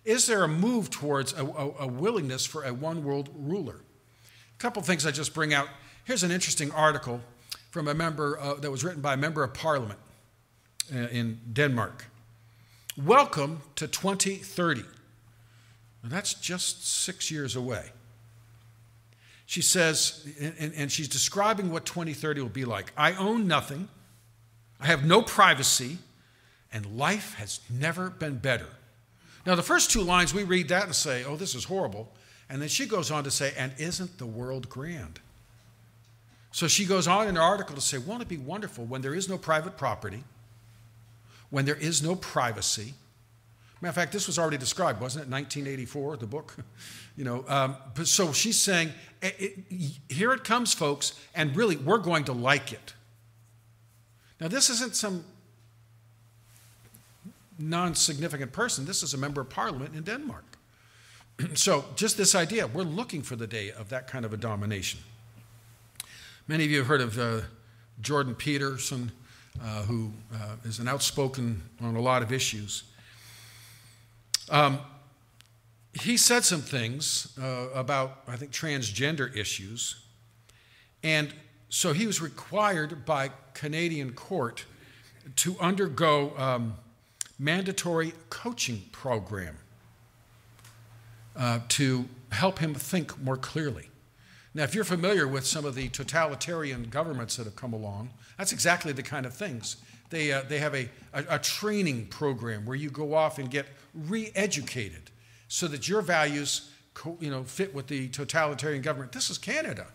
[0.04, 3.76] Is there a move towards a, a, a willingness for a one world ruler?
[3.76, 5.68] A couple things I just bring out.
[6.04, 7.22] Here's an interesting article
[7.72, 10.00] from a member uh, that was written by a member of parliament
[10.94, 12.06] uh, in Denmark.
[12.98, 14.84] Welcome to 2030.
[16.04, 17.92] And that's just six years away.
[19.50, 22.94] She says, and, and, she's describing what 2030 will be like.
[22.96, 23.88] I own nothing,
[24.80, 25.98] I have no privacy,
[26.72, 28.68] and life has never been better.
[29.48, 32.12] Now, the first two lines, we read that and say, oh, this is horrible.
[32.48, 35.20] And then she goes on to say, and isn't the world grand?
[36.52, 39.16] So she goes on in her article to say, won't it be wonderful when there
[39.16, 40.24] is no private property,
[41.50, 42.94] when there is no privacy,
[43.82, 45.32] Matter of fact, this was already described, wasn't it?
[45.32, 46.56] 1984, the book.
[47.18, 51.98] you know, um, so she's saying, it, it, here it comes, folks, and really, we're
[51.98, 52.94] going to like it.
[54.42, 55.24] Now, this isn't some
[57.58, 58.86] non significant person.
[58.86, 60.58] This is a member of parliament in Denmark.
[61.54, 65.00] so, just this idea, we're looking for the day of that kind of a domination.
[66.48, 67.42] Many of you have heard of uh,
[68.02, 69.12] Jordan Peterson,
[69.62, 72.84] uh, who uh, is an outspoken on a lot of issues.
[74.50, 74.80] Um,
[75.94, 80.04] he said some things uh, about, I think, transgender issues.
[81.04, 81.34] And
[81.70, 84.66] so he was required by Canadian court
[85.38, 86.76] to undergo um,
[87.38, 89.58] mandatory coaching program
[91.36, 93.90] uh, to help him think more clearly.
[94.54, 98.52] Now, if you're familiar with some of the totalitarian governments that have come along, that's
[98.52, 99.78] exactly the kind of things.
[100.10, 103.68] They, uh, they have a, a, a training program where you go off and get
[103.94, 105.12] re-educated
[105.48, 106.72] so that your values
[107.20, 109.12] you know, fit with the totalitarian government.
[109.12, 109.88] This is Canada.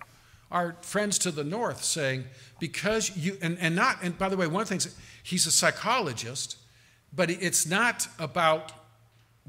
[0.50, 2.24] Our friends to the north saying,
[2.60, 5.50] because you, and, and not, and by the way, one of the things, he's a
[5.50, 6.58] psychologist,
[7.12, 8.72] but it's not about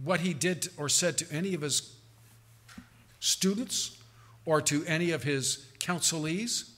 [0.04, 1.96] what he did or said to any of his
[3.20, 3.95] students
[4.46, 6.70] or to any of his counselees,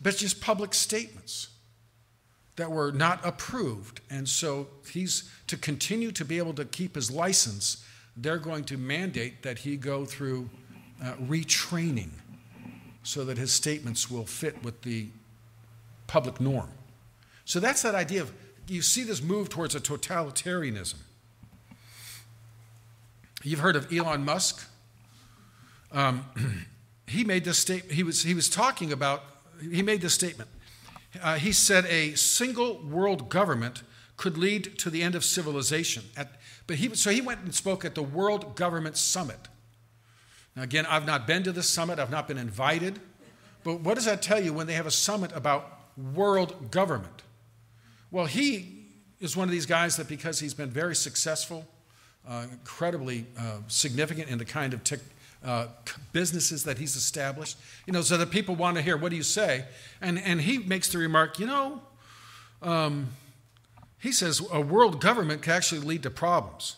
[0.00, 1.48] but just public statements
[2.56, 4.00] that were not approved.
[4.10, 7.84] And so he's to continue to be able to keep his license,
[8.16, 10.48] they're going to mandate that he go through
[11.02, 12.10] uh, retraining
[13.02, 15.08] so that his statements will fit with the
[16.06, 16.70] public norm.
[17.44, 18.32] So that's that idea of
[18.68, 20.96] you see this move towards a totalitarianism.
[23.42, 24.66] You've heard of Elon Musk.
[25.92, 26.24] Um,
[27.06, 27.92] he made this statement.
[27.92, 29.22] He was, he was talking about
[29.60, 30.50] he made this statement.
[31.22, 33.82] Uh, he said a single world government
[34.16, 36.04] could lead to the end of civilization.
[36.16, 39.48] At, but he, so he went and spoke at the World Government Summit.
[40.54, 42.98] Now, again, I've not been to this summit, I've not been invited.
[43.62, 47.22] But what does that tell you when they have a summit about world government?
[48.10, 48.86] Well, he
[49.20, 51.66] is one of these guys that because he's been very successful,
[52.28, 54.84] uh, incredibly uh, significant in the kind of
[55.44, 55.66] uh,
[56.12, 57.56] businesses that he's established,
[57.86, 59.64] you know, so that people want to hear, what do you say?
[60.00, 61.80] And, and he makes the remark, you know,
[62.62, 63.08] um,
[63.98, 66.76] he says a world government can actually lead to problems.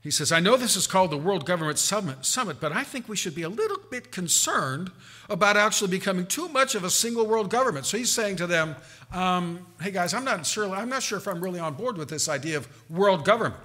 [0.00, 3.08] He says, I know this is called the World Government Summit, Summit, but I think
[3.08, 4.90] we should be a little bit concerned
[5.28, 7.84] about actually becoming too much of a single world government.
[7.84, 8.76] So he's saying to them,
[9.12, 12.08] um, hey guys, I'm not sure, I'm not sure if I'm really on board with
[12.08, 13.60] this idea of world government.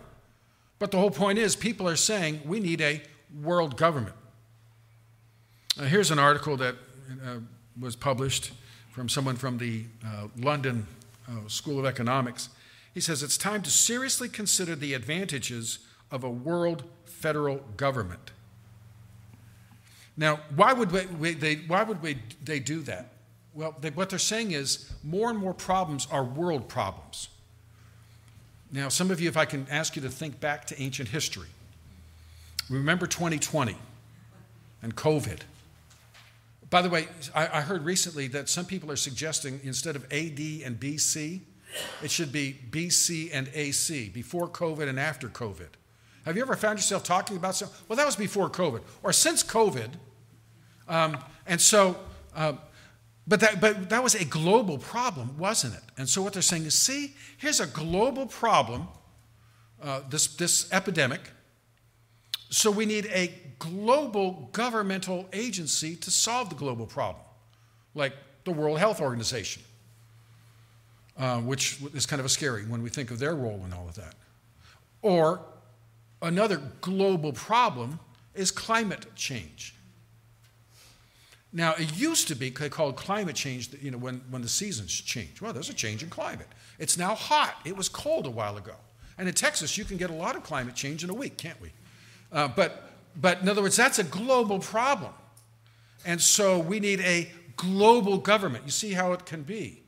[0.80, 3.02] But the whole point is, people are saying we need a
[3.42, 4.16] world government.
[5.78, 6.76] Here's an article that
[7.26, 7.38] uh,
[7.80, 8.52] was published
[8.92, 10.86] from someone from the uh, London
[11.28, 12.50] uh, School of Economics.
[12.94, 15.80] He says it's time to seriously consider the advantages
[16.12, 18.32] of a world federal government.
[20.16, 23.14] Now, why would, we, we, they, why would we, they do that?
[23.56, 27.30] Well, they, what they're saying is more and more problems are world problems.
[28.72, 31.48] Now, some of you, if I can ask you to think back to ancient history,
[32.70, 33.76] remember 2020
[34.82, 35.40] and COVID.
[36.70, 40.40] By the way, I, I heard recently that some people are suggesting instead of AD
[40.40, 41.42] and BC,
[42.02, 45.70] it should be BC and AC, before COVID and after COVID.
[46.26, 47.78] Have you ever found yourself talking about something?
[47.88, 49.90] Well, that was before COVID or since COVID.
[50.88, 51.98] Um, and so,
[52.36, 52.54] uh,
[53.28, 55.84] but, that, but that was a global problem, wasn't it?
[55.98, 58.88] And so what they're saying is see, here's a global problem,
[59.82, 61.22] uh, this, this epidemic.
[62.54, 67.26] So we need a global governmental agency to solve the global problem,
[67.96, 69.64] like the World Health Organization,
[71.18, 73.88] uh, which is kind of a scary when we think of their role in all
[73.88, 74.14] of that.
[75.02, 75.42] Or
[76.22, 78.00] another global problem
[78.36, 79.74] is climate change.
[81.52, 85.42] Now, it used to be called climate change, you know, when, when the seasons change.
[85.42, 86.48] Well, there's a change in climate.
[86.78, 87.56] It's now hot.
[87.66, 88.76] It was cold a while ago.
[89.18, 91.60] And in Texas, you can get a lot of climate change in a week, can't
[91.60, 91.72] we?
[92.34, 92.84] Uh, but
[93.16, 95.14] but in other words, that's a global problem.
[96.06, 98.66] And so we need a global government.
[98.66, 99.84] You see how it can be.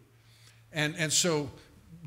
[0.72, 1.50] And, and so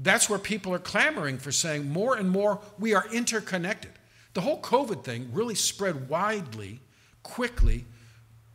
[0.00, 3.92] that's where people are clamoring for saying more and more we are interconnected.
[4.34, 6.80] The whole COVID thing really spread widely,
[7.22, 7.84] quickly,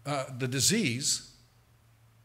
[0.05, 1.31] uh, the disease,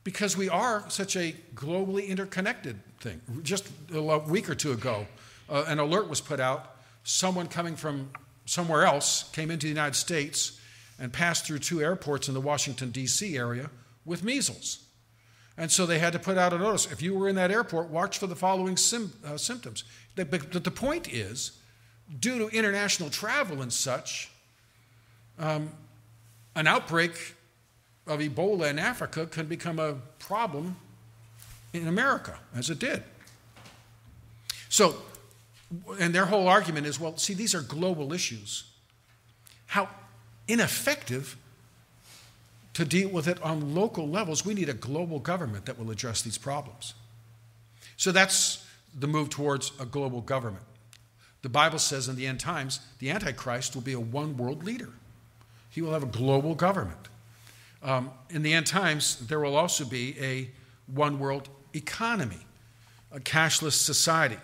[0.04, 3.20] because we are such a globally interconnected thing.
[3.42, 5.06] Just a week or two ago,
[5.50, 8.10] uh, an alert was put out someone coming from
[8.48, 10.58] somewhere else came into the United States
[10.98, 13.36] and passed through two airports in the Washington, D.C.
[13.36, 13.70] area
[14.04, 14.84] with measles.
[15.56, 17.88] And so they had to put out a notice if you were in that airport,
[17.88, 19.84] watch for the following sim, uh, symptoms.
[20.14, 21.52] But the point is,
[22.20, 24.30] due to international travel and such,
[25.38, 25.70] um,
[26.54, 27.34] an outbreak
[28.06, 30.76] of Ebola in Africa can become a problem
[31.72, 33.02] in America, as it did.
[34.68, 34.96] So
[36.00, 38.64] and their whole argument is well, see, these are global issues.
[39.66, 39.88] How
[40.46, 41.36] ineffective
[42.74, 44.46] to deal with it on local levels.
[44.46, 46.94] We need a global government that will address these problems.
[47.96, 48.64] So that's
[48.96, 50.64] the move towards a global government.
[51.42, 54.90] The Bible says in the end times, the Antichrist will be a one world leader,
[55.70, 57.08] he will have a global government.
[57.82, 60.50] Um, in the end times, there will also be a
[60.86, 62.46] one world economy,
[63.12, 64.38] a cashless society.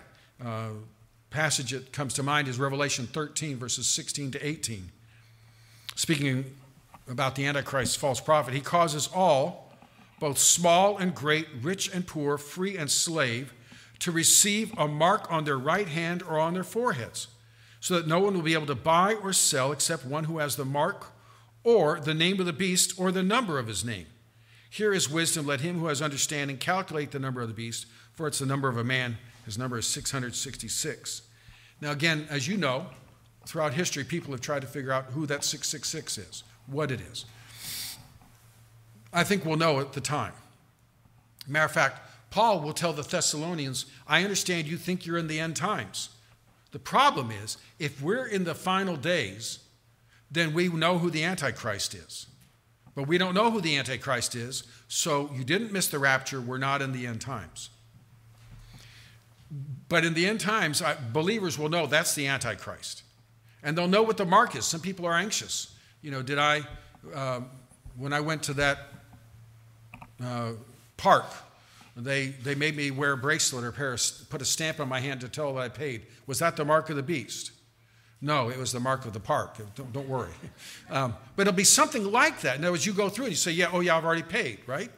[0.45, 0.71] Uh,
[1.35, 4.93] passage that comes to mind is Revelation 13, verses 16 to 18.
[5.97, 6.45] Speaking
[7.11, 9.73] about the Antichrist, false prophet, he causes all,
[10.21, 13.53] both small and great, rich and poor, free and slave,
[13.99, 17.27] to receive a mark on their right hand or on their foreheads,
[17.81, 20.55] so that no one will be able to buy or sell except one who has
[20.55, 21.07] the mark
[21.65, 24.07] or the name of the beast or the number of his name.
[24.71, 25.47] Here is wisdom.
[25.47, 28.69] Let him who has understanding calculate the number of the beast, for it's the number
[28.69, 31.23] of a man his number is 666.
[31.85, 32.87] Now, again, as you know,
[33.45, 37.27] throughout history, people have tried to figure out who that 666 is, what it is.
[39.13, 40.33] I think we'll know at the time.
[41.47, 45.39] Matter of fact, Paul will tell the Thessalonians, I understand you think you're in the
[45.39, 46.09] end times.
[46.73, 49.59] The problem is, if we're in the final days,
[50.31, 52.29] then we know who the Antichrist is.
[52.95, 56.41] But we don't know who the Antichrist is, so you didn't miss the rapture.
[56.41, 57.69] We're not in the end times.
[59.95, 60.83] But in the end times,
[61.13, 63.05] believers will know that's the Antichrist.
[63.63, 64.65] And they'll know what the mark is.
[64.65, 65.73] Some people are anxious.
[66.03, 66.63] You know, did I,
[67.15, 67.43] uh,
[67.97, 68.79] when I went to that
[70.21, 70.55] uh,
[70.97, 71.27] park.
[71.97, 74.99] They, they made me wear a bracelet or pair of, put a stamp on my
[74.99, 76.03] hand to tell that I paid.
[76.27, 77.53] Was that the mark of the beast?
[78.21, 79.59] No, it was the mark of the park.
[79.77, 80.33] Don't, don't worry.
[80.91, 82.57] Um, but it'll be something like that.
[82.57, 84.59] In other words, you go through it, you say, yeah, oh yeah, I've already paid,
[84.67, 84.91] right?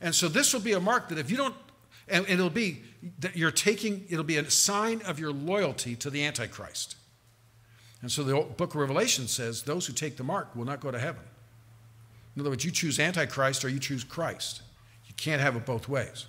[0.00, 1.54] And so this will be a mark that if you don't,
[2.10, 2.82] and, it'll be
[3.20, 6.96] that you're taking, it'll be a sign of your loyalty to the Antichrist.
[8.00, 10.90] And so the book of Revelation says those who take the mark will not go
[10.90, 11.22] to heaven.
[12.36, 14.62] In other words, you choose Antichrist or you choose Christ.
[15.06, 16.26] You can't have it both ways.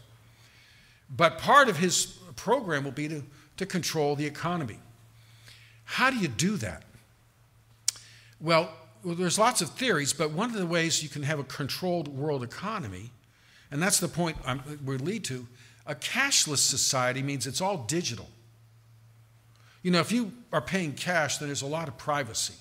[1.15, 2.05] But part of his
[2.36, 3.23] program will be to,
[3.57, 4.80] to control the economy.
[5.84, 6.84] How do you do that?
[8.39, 8.71] Well,
[9.03, 12.43] there's lots of theories, but one of the ways you can have a controlled world
[12.43, 13.11] economy,
[13.71, 14.38] and that's the point
[14.84, 15.47] we lead to,
[15.86, 18.30] a cashless society means it's all digital.
[19.82, 22.55] You know, if you are paying cash, then there's a lot of privacy.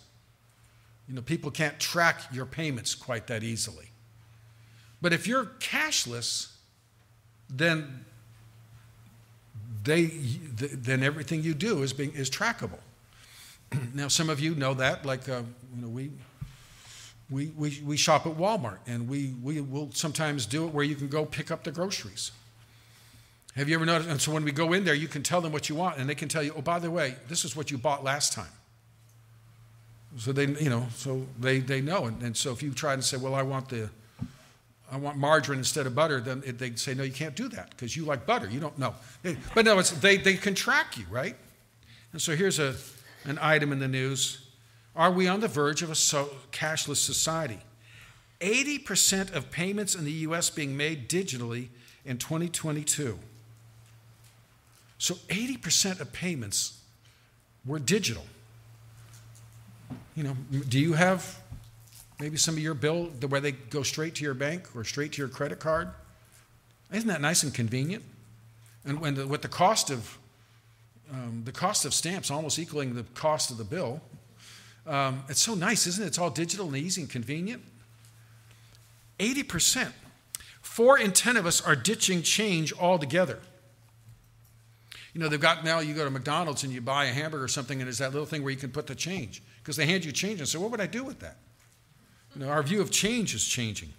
[1.08, 3.86] You know, people can't track your payments quite that easily.
[5.00, 6.52] But if you're cashless,
[7.48, 8.04] then
[9.84, 12.80] they then everything you do is being is trackable.
[13.94, 15.42] now, some of you know that, like uh,
[15.74, 16.10] you know, we,
[17.30, 20.94] we we we shop at Walmart, and we we will sometimes do it where you
[20.94, 22.32] can go pick up the groceries.
[23.58, 24.08] Have you ever noticed?
[24.08, 26.08] And so when we go in there, you can tell them what you want, and
[26.08, 28.52] they can tell you, oh, by the way, this is what you bought last time.
[30.16, 32.06] So they, you know, so they, they know.
[32.06, 33.90] And, and so if you try to say, well, I want the,
[34.92, 37.96] I want margarine instead of butter, then they say, no, you can't do that because
[37.96, 38.48] you like butter.
[38.48, 38.94] You don't know.
[39.54, 41.34] But no, it's, they, they can track you, right?
[42.12, 42.76] And so here's a,
[43.24, 44.46] an item in the news.
[44.94, 47.58] Are we on the verge of a so, cashless society?
[48.40, 50.48] 80% of payments in the U.S.
[50.48, 51.70] being made digitally
[52.04, 53.18] in 2022.
[54.98, 56.80] So 80% of payments
[57.64, 58.24] were digital.
[60.16, 60.36] You know,
[60.68, 61.40] do you have
[62.18, 65.18] maybe some of your bill where they go straight to your bank or straight to
[65.18, 65.88] your credit card?
[66.92, 68.02] Isn't that nice and convenient?
[68.84, 70.18] And when the, with the cost of
[71.10, 74.02] um, the cost of stamps almost equaling the cost of the bill,
[74.86, 76.08] um, it's so nice, isn't it?
[76.08, 77.62] It's all digital and easy and convenient.
[79.18, 79.92] 80%.
[80.60, 83.40] Four in 10 of us are ditching change altogether.
[85.18, 87.48] You know, they've got now you go to McDonald's and you buy a hamburger or
[87.48, 90.04] something, and it's that little thing where you can put the change because they hand
[90.04, 91.38] you change and say, What would I do with that?
[92.36, 93.92] You know, our view of change is changing.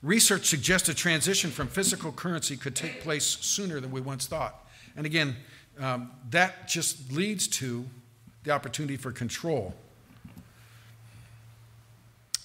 [0.00, 4.64] Research suggests a transition from physical currency could take place sooner than we once thought.
[4.96, 5.34] And again,
[5.80, 7.84] um, that just leads to
[8.44, 9.74] the opportunity for control.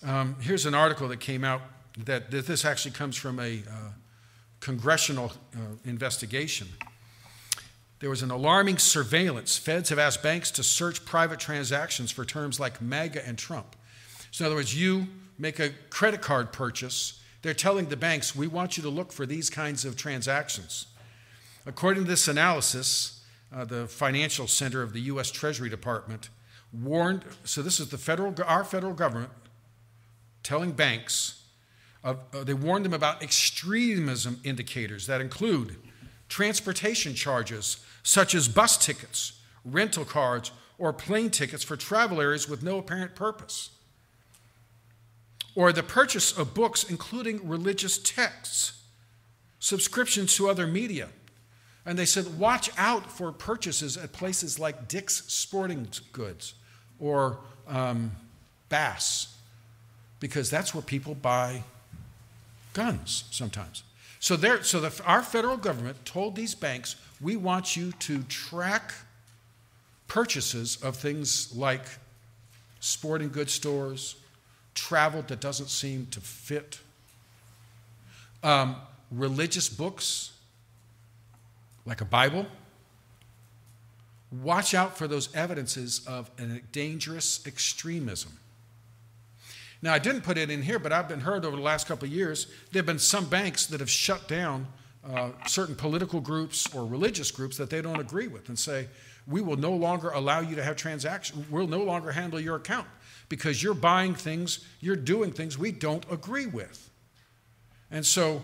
[0.03, 1.61] Um, here's an article that came out
[2.05, 3.89] that, that this actually comes from a uh,
[4.61, 6.69] congressional uh, investigation.
[8.03, 9.57] There was an alarming surveillance.
[9.57, 13.77] Feds have asked banks to search private transactions for terms like MAGA and Trump.
[14.29, 15.07] So, in other words, you
[15.39, 19.25] make a credit card purchase, they're telling the banks, we want you to look for
[19.25, 20.87] these kinds of transactions.
[21.65, 23.23] According to this analysis,
[23.55, 25.31] uh, the Financial Center of the U.S.
[25.31, 26.27] Treasury Department
[26.73, 29.31] warned, so this is the federal, our federal government
[30.43, 31.41] telling banks,
[32.03, 35.77] uh, they warned them about extremism indicators that include
[36.27, 42.61] transportation charges such as bus tickets, rental cards, or plane tickets for travel areas with
[42.61, 43.69] no apparent purpose,
[45.55, 48.81] or the purchase of books including religious texts,
[49.59, 51.09] subscriptions to other media.
[51.85, 56.53] And they said, watch out for purchases at places like Dick's Sporting Goods
[56.99, 58.11] or um,
[58.69, 59.35] Bass,
[60.19, 61.63] because that's where people buy
[62.73, 63.83] guns sometimes.
[64.19, 68.93] So, so the, our federal government told these banks, we want you to track
[70.07, 71.85] purchases of things like
[72.79, 74.17] sporting goods stores,
[74.75, 76.79] travel that doesn't seem to fit,
[78.43, 78.75] um,
[79.09, 80.33] religious books
[81.85, 82.45] like a Bible.
[84.31, 88.31] Watch out for those evidences of a dangerous extremism.
[89.81, 92.07] Now, I didn't put it in here, but I've been heard over the last couple
[92.07, 94.67] of years there have been some banks that have shut down
[95.11, 98.87] uh, certain political groups or religious groups that they don't agree with and say,
[99.27, 102.87] we will no longer allow you to have transactions, we'll no longer handle your account
[103.29, 106.89] because you're buying things, you're doing things we don't agree with.
[107.91, 108.41] And so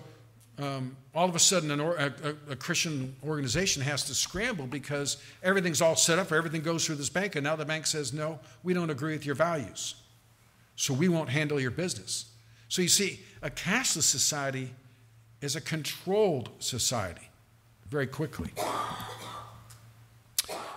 [0.57, 5.81] um, all of a sudden, or, a, a, Christian organization has to scramble because everything's
[5.81, 8.73] all set up, everything goes through this bank, and now the bank says, no, we
[8.73, 9.95] don't agree with your values
[10.75, 12.25] so we won't handle your business.
[12.67, 14.71] So you see, a cashless society
[15.41, 17.29] is a controlled society
[17.89, 18.51] very quickly.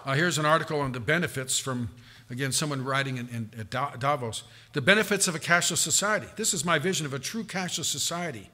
[0.04, 1.90] Uh, here's an article on the benefits from,
[2.30, 4.44] again, someone writing in, in, at Davos.
[4.72, 6.26] The benefits of a cashless society.
[6.36, 8.50] This is my vision of a true cashless society.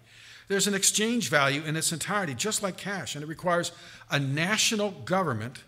[0.49, 3.73] There's an exchange value in its entirety, just like cash, and it requires
[4.11, 5.65] a national government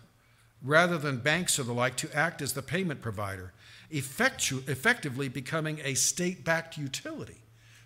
[0.63, 3.53] rather than banks or the like to act as the payment provider,
[3.91, 7.40] effectu- effectively becoming a state backed utility.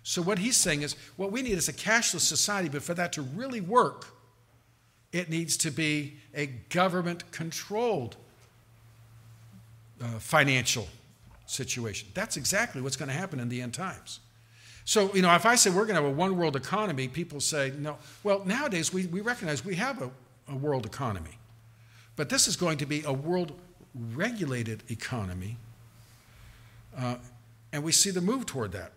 [0.08, 3.12] So, what he's saying is what we need is a cashless society, but for that
[3.14, 4.06] to really work,
[5.10, 8.14] it needs to be a government controlled
[10.00, 10.86] uh, financial
[11.46, 12.08] situation.
[12.14, 14.20] That's exactly what's going to happen in the end times.
[14.84, 17.40] So, you know, if I say we're going to have a one world economy, people
[17.40, 17.98] say, no.
[18.22, 20.10] Well, nowadays we, we recognize we have a,
[20.48, 21.36] a world economy.
[22.14, 23.58] But this is going to be a world
[24.14, 25.56] regulated economy.
[26.96, 27.16] Uh,
[27.72, 28.92] and we see the move toward that.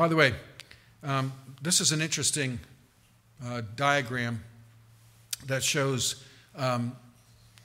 [0.00, 0.32] By the way,
[1.02, 1.30] um,
[1.60, 2.58] this is an interesting
[3.44, 4.42] uh, diagram
[5.44, 6.24] that shows
[6.56, 6.96] um,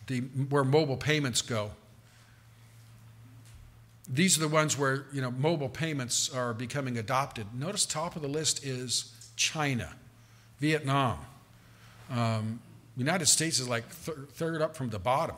[0.08, 1.72] the, where mobile payments go.
[4.10, 7.48] These are the ones where you know mobile payments are becoming adopted.
[7.58, 9.96] Notice top of the list is China,
[10.60, 11.20] Vietnam.
[12.12, 12.60] Um,
[12.98, 15.38] United States is like th- third up from the bottom.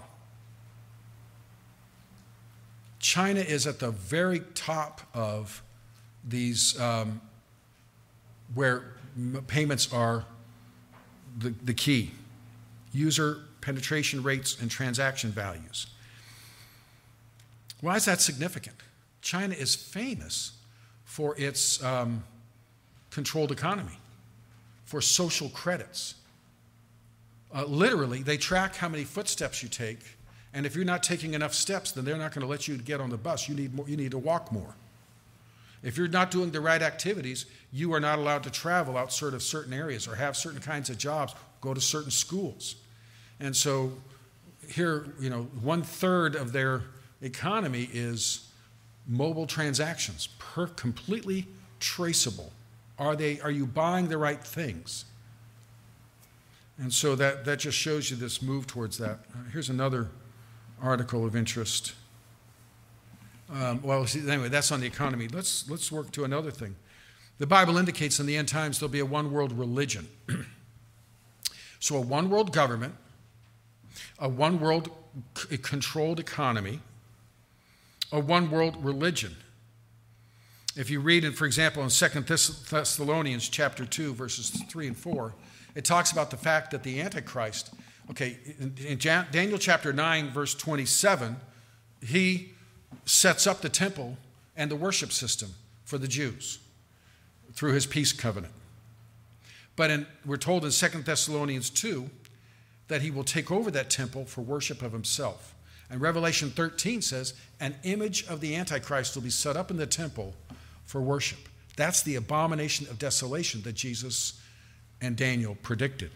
[2.97, 5.61] China is at the very top of
[6.27, 7.21] these um,
[8.53, 8.83] where
[9.47, 10.25] payments are
[11.37, 12.11] the, the key
[12.93, 15.87] user penetration rates and transaction values.
[17.81, 18.77] Why is that significant?
[19.21, 20.53] China is famous
[21.03, 22.23] for its um,
[23.11, 23.99] controlled economy,
[24.85, 26.15] for social credits.
[27.53, 29.99] Uh, literally, they track how many footsteps you take,
[30.53, 32.99] and if you're not taking enough steps, then they're not going to let you get
[32.99, 33.47] on the bus.
[33.47, 34.75] You need, more, you need to walk more.
[35.83, 39.43] If you're not doing the right activities, you are not allowed to travel outside of
[39.43, 42.75] certain areas or have certain kinds of jobs, go to certain schools.
[43.39, 43.93] And so
[44.67, 46.83] here, you know, one third of their
[47.21, 48.49] economy is
[49.07, 51.47] mobile transactions, per completely
[51.79, 52.51] traceable.
[52.99, 55.05] Are they are you buying the right things?
[56.79, 59.19] And so that, that just shows you this move towards that.
[59.33, 60.09] Uh, here's another
[60.81, 61.93] article of interest.
[63.49, 65.27] Um, well, anyway, that's on the economy.
[65.27, 66.75] Let's, let's work to another thing.
[67.37, 70.07] The Bible indicates in the end times there'll be a one world religion.
[71.79, 72.95] so, a one world government,
[74.19, 74.89] a one world
[75.61, 76.79] controlled economy,
[78.11, 79.35] a one world religion.
[80.75, 82.07] If you read it, for example, in 2
[82.69, 85.33] Thessalonians chapter 2, verses 3 and 4,
[85.75, 87.73] it talks about the fact that the Antichrist,
[88.11, 88.37] okay,
[88.85, 91.35] in Daniel chapter 9, verse 27,
[92.01, 92.53] he
[93.05, 94.17] sets up the temple
[94.55, 95.53] and the worship system
[95.85, 96.59] for the Jews
[97.53, 98.53] through his peace covenant.
[99.75, 102.09] But in, we're told in 2 Thessalonians 2
[102.87, 105.53] that he will take over that temple for worship of himself.
[105.89, 109.87] And Revelation 13 says, an image of the Antichrist will be set up in the
[109.87, 110.33] temple
[110.85, 111.39] for worship.
[111.75, 114.41] That's the abomination of desolation that Jesus
[115.01, 116.11] and Daniel predicted.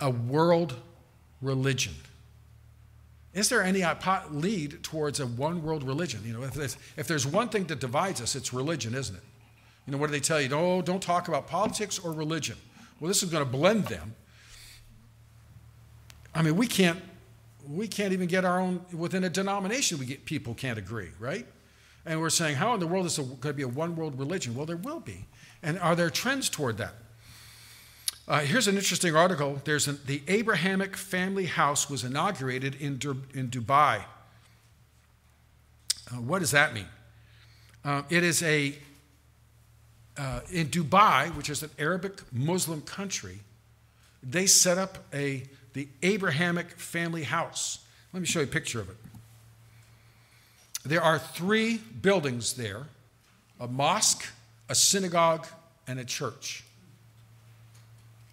[0.00, 0.74] A world
[1.40, 1.94] religion.
[3.34, 3.84] Is there any
[4.30, 6.22] lead towards a one world religion?
[6.24, 9.22] You know, if there's, if there's one thing that divides us, it's religion, isn't it?
[9.86, 10.48] You know, what do they tell you?
[10.52, 12.56] Oh, don't talk about politics or religion.
[13.00, 14.14] Well, this is going to blend them.
[16.34, 17.00] I mean, we can't
[17.68, 21.46] we can't even get our own within a denomination we get people can't agree right
[22.06, 24.18] and we're saying how in the world is there going to be a one world
[24.18, 25.26] religion well there will be
[25.62, 26.94] and are there trends toward that
[28.28, 32.92] uh, here's an interesting article there's an, the abrahamic family house was inaugurated in,
[33.34, 34.02] in dubai
[36.10, 36.88] uh, what does that mean
[37.84, 38.74] uh, it is a
[40.16, 43.40] uh, in dubai which is an arabic muslim country
[44.22, 45.42] they set up a
[45.78, 47.78] the Abrahamic family house.
[48.12, 48.96] Let me show you a picture of it.
[50.84, 52.86] There are three buildings there
[53.60, 54.26] a mosque,
[54.68, 55.46] a synagogue,
[55.86, 56.64] and a church.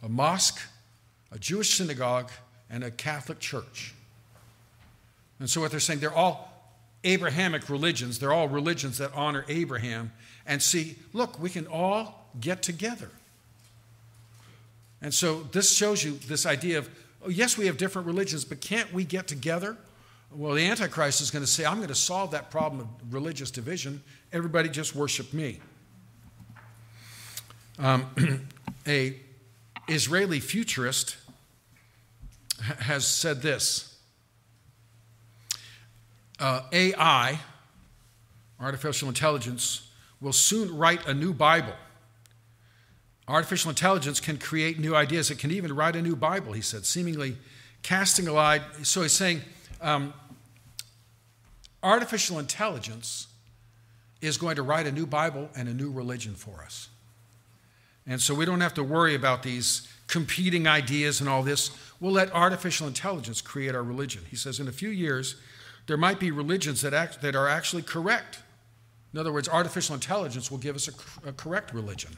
[0.05, 0.61] A mosque,
[1.31, 2.31] a Jewish synagogue,
[2.69, 3.93] and a Catholic church.
[5.39, 6.51] And so, what they're saying, they're all
[7.03, 8.19] Abrahamic religions.
[8.19, 10.13] They're all religions that honor Abraham.
[10.45, 13.09] And see, look, we can all get together.
[15.01, 16.89] And so, this shows you this idea of
[17.25, 19.75] oh, yes, we have different religions, but can't we get together?
[20.31, 23.49] Well, the Antichrist is going to say, I'm going to solve that problem of religious
[23.49, 24.03] division.
[24.31, 25.59] Everybody just worship me.
[27.79, 28.47] Um,
[28.87, 29.15] a
[29.87, 31.17] Israeli futurist
[32.61, 33.97] has said this
[36.39, 37.39] uh, AI,
[38.59, 41.73] artificial intelligence, will soon write a new Bible
[43.27, 45.31] Artificial intelligence can create new ideas.
[45.31, 47.37] It can even write a new Bible, he said, seemingly
[47.81, 48.61] casting a lie.
[48.83, 49.41] So he's saying
[49.81, 50.13] um,
[51.81, 53.27] artificial intelligence
[54.21, 56.89] is going to write a new Bible and a new religion for us.
[58.07, 61.71] And so we don't have to worry about these competing ideas and all this.
[61.99, 64.23] We'll let artificial intelligence create our religion.
[64.29, 65.35] He says in a few years,
[65.87, 68.39] there might be religions that, act, that are actually correct.
[69.13, 72.11] In other words, artificial intelligence will give us a, a correct religion.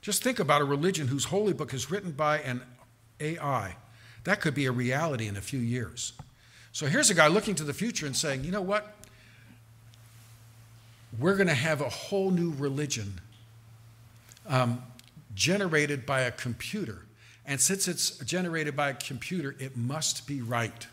[0.00, 2.62] Just think about a religion whose holy book is written by an
[3.20, 3.76] AI.
[4.24, 6.12] That could be a reality in a few years.
[6.72, 8.94] So here's a guy looking to the future and saying, you know what?
[11.18, 13.20] We're going to have a whole new religion
[14.48, 14.82] um,
[15.34, 17.02] generated by a computer.
[17.44, 20.86] And since it's generated by a computer, it must be right.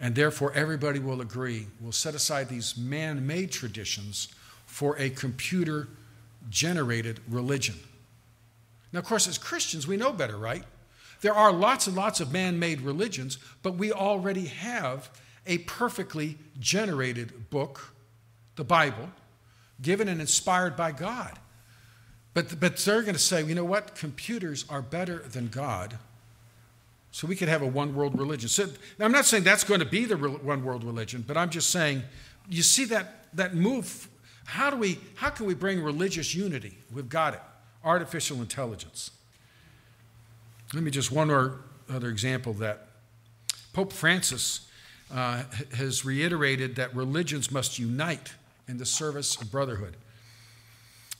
[0.00, 1.66] And therefore, everybody will agree.
[1.80, 4.28] We'll set aside these man made traditions
[4.66, 5.88] for a computer
[6.50, 7.76] generated religion.
[8.92, 10.64] Now, of course, as Christians, we know better, right?
[11.20, 15.10] There are lots and lots of man made religions, but we already have
[15.46, 17.94] a perfectly generated book,
[18.56, 19.10] the Bible,
[19.80, 21.38] given and inspired by God.
[22.36, 23.94] But, but they're going to say, you know what?
[23.94, 25.96] Computers are better than God.
[27.10, 28.50] So we could have a one world religion.
[28.50, 28.68] So
[29.00, 32.02] I'm not saying that's going to be the one world religion, but I'm just saying,
[32.50, 34.06] you see that, that move.
[34.44, 36.76] How, do we, how can we bring religious unity?
[36.94, 37.40] We've got it.
[37.82, 39.12] Artificial intelligence.
[40.74, 42.88] Let me just one more other example that.
[43.72, 44.68] Pope Francis
[45.10, 48.34] uh, has reiterated that religions must unite
[48.68, 49.96] in the service of brotherhood.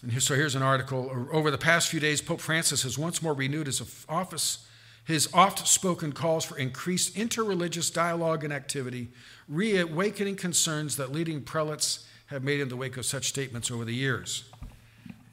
[0.06, 1.28] And so here's an article.
[1.32, 4.64] Over the past few days, Pope Francis has once more renewed his office,
[5.04, 9.08] his oft spoken calls for increased interreligious dialogue and activity,
[9.48, 13.94] reawakening concerns that leading prelates have made in the wake of such statements over the
[13.94, 14.44] years.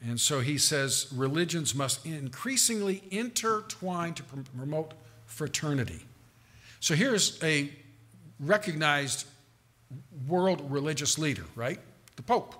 [0.02, 4.94] And so he says religions must increasingly intertwine to promote
[5.26, 6.04] fraternity.
[6.80, 7.70] So here's a
[8.40, 9.28] recognized
[10.26, 11.78] world religious leader, right?
[12.16, 12.56] The Pope.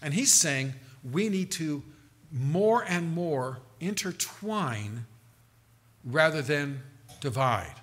[0.00, 0.74] And he's saying
[1.10, 1.82] we need to
[2.30, 5.06] more and more intertwine
[6.04, 6.82] rather than
[7.20, 7.74] divide.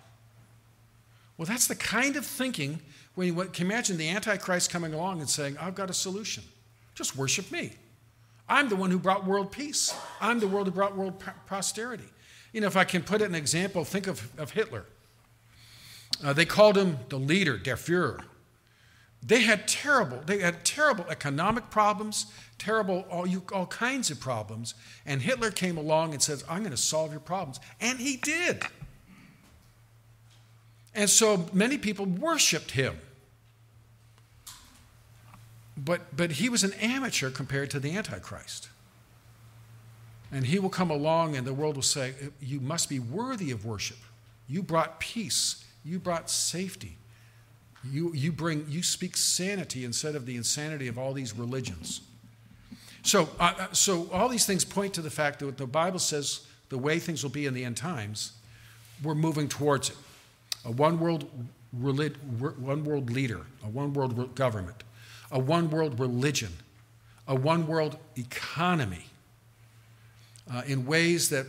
[1.38, 2.82] Well, that's the kind of thinking
[3.15, 6.43] when you can imagine the Antichrist coming along and saying, I've got a solution.
[6.95, 7.74] Just worship me.
[8.47, 9.93] I'm the one who brought world peace.
[10.20, 12.09] I'm the world who brought world prosperity.
[12.51, 14.86] You know, if I can put it in an example, think of, of Hitler.
[16.24, 18.24] Uh, they called him the leader, der Führer.
[19.22, 24.76] They had terrible, they had terrible economic problems, terrible, all, you, all kinds of problems.
[25.05, 27.59] And Hitler came along and says, I'm going to solve your problems.
[27.82, 28.63] And he did.
[30.95, 32.97] And so many people worshiped him.
[35.78, 38.70] But, but he was an amateur compared to the Antichrist.
[40.32, 43.65] And he will come along and the world will say, You must be worthy of
[43.65, 43.97] worship.
[44.47, 46.99] You brought peace, you brought safety.
[47.84, 52.01] You, you bring you speak sanity instead of the insanity of all these religions.
[53.03, 56.45] So, uh, uh, so all these things point to the fact that the Bible says
[56.69, 58.34] the way things will be in the end times,
[59.03, 59.95] we're moving towards it.
[60.65, 61.30] A one world,
[61.71, 64.84] one world leader, a one world government,
[65.32, 66.51] a one world religion,
[67.27, 69.05] a one world economy
[70.51, 71.45] uh, in ways that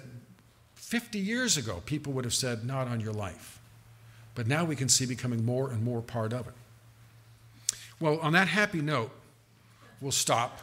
[0.75, 3.60] 50 years ago people would have said, not on your life.
[4.35, 6.55] But now we can see becoming more and more part of it.
[7.99, 9.11] Well, on that happy note,
[10.01, 10.61] we'll stop.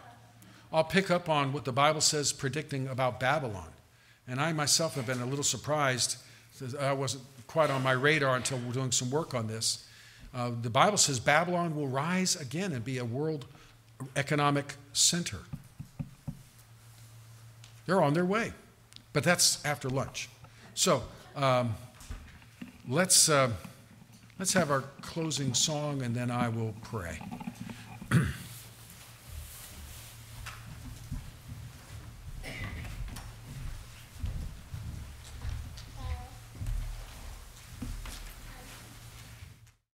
[0.71, 3.69] I'll pick up on what the Bible says predicting about Babylon.
[4.27, 6.17] And I myself have been a little surprised.
[6.79, 9.85] I wasn't quite on my radar until we're doing some work on this.
[10.33, 13.45] Uh, the Bible says Babylon will rise again and be a world
[14.15, 15.39] economic center.
[17.85, 18.51] They're on their way,
[19.13, 20.29] but that's after lunch.
[20.73, 21.03] So
[21.35, 21.75] um,
[22.87, 23.49] let's, uh,
[24.39, 27.19] let's have our closing song and then I will pray.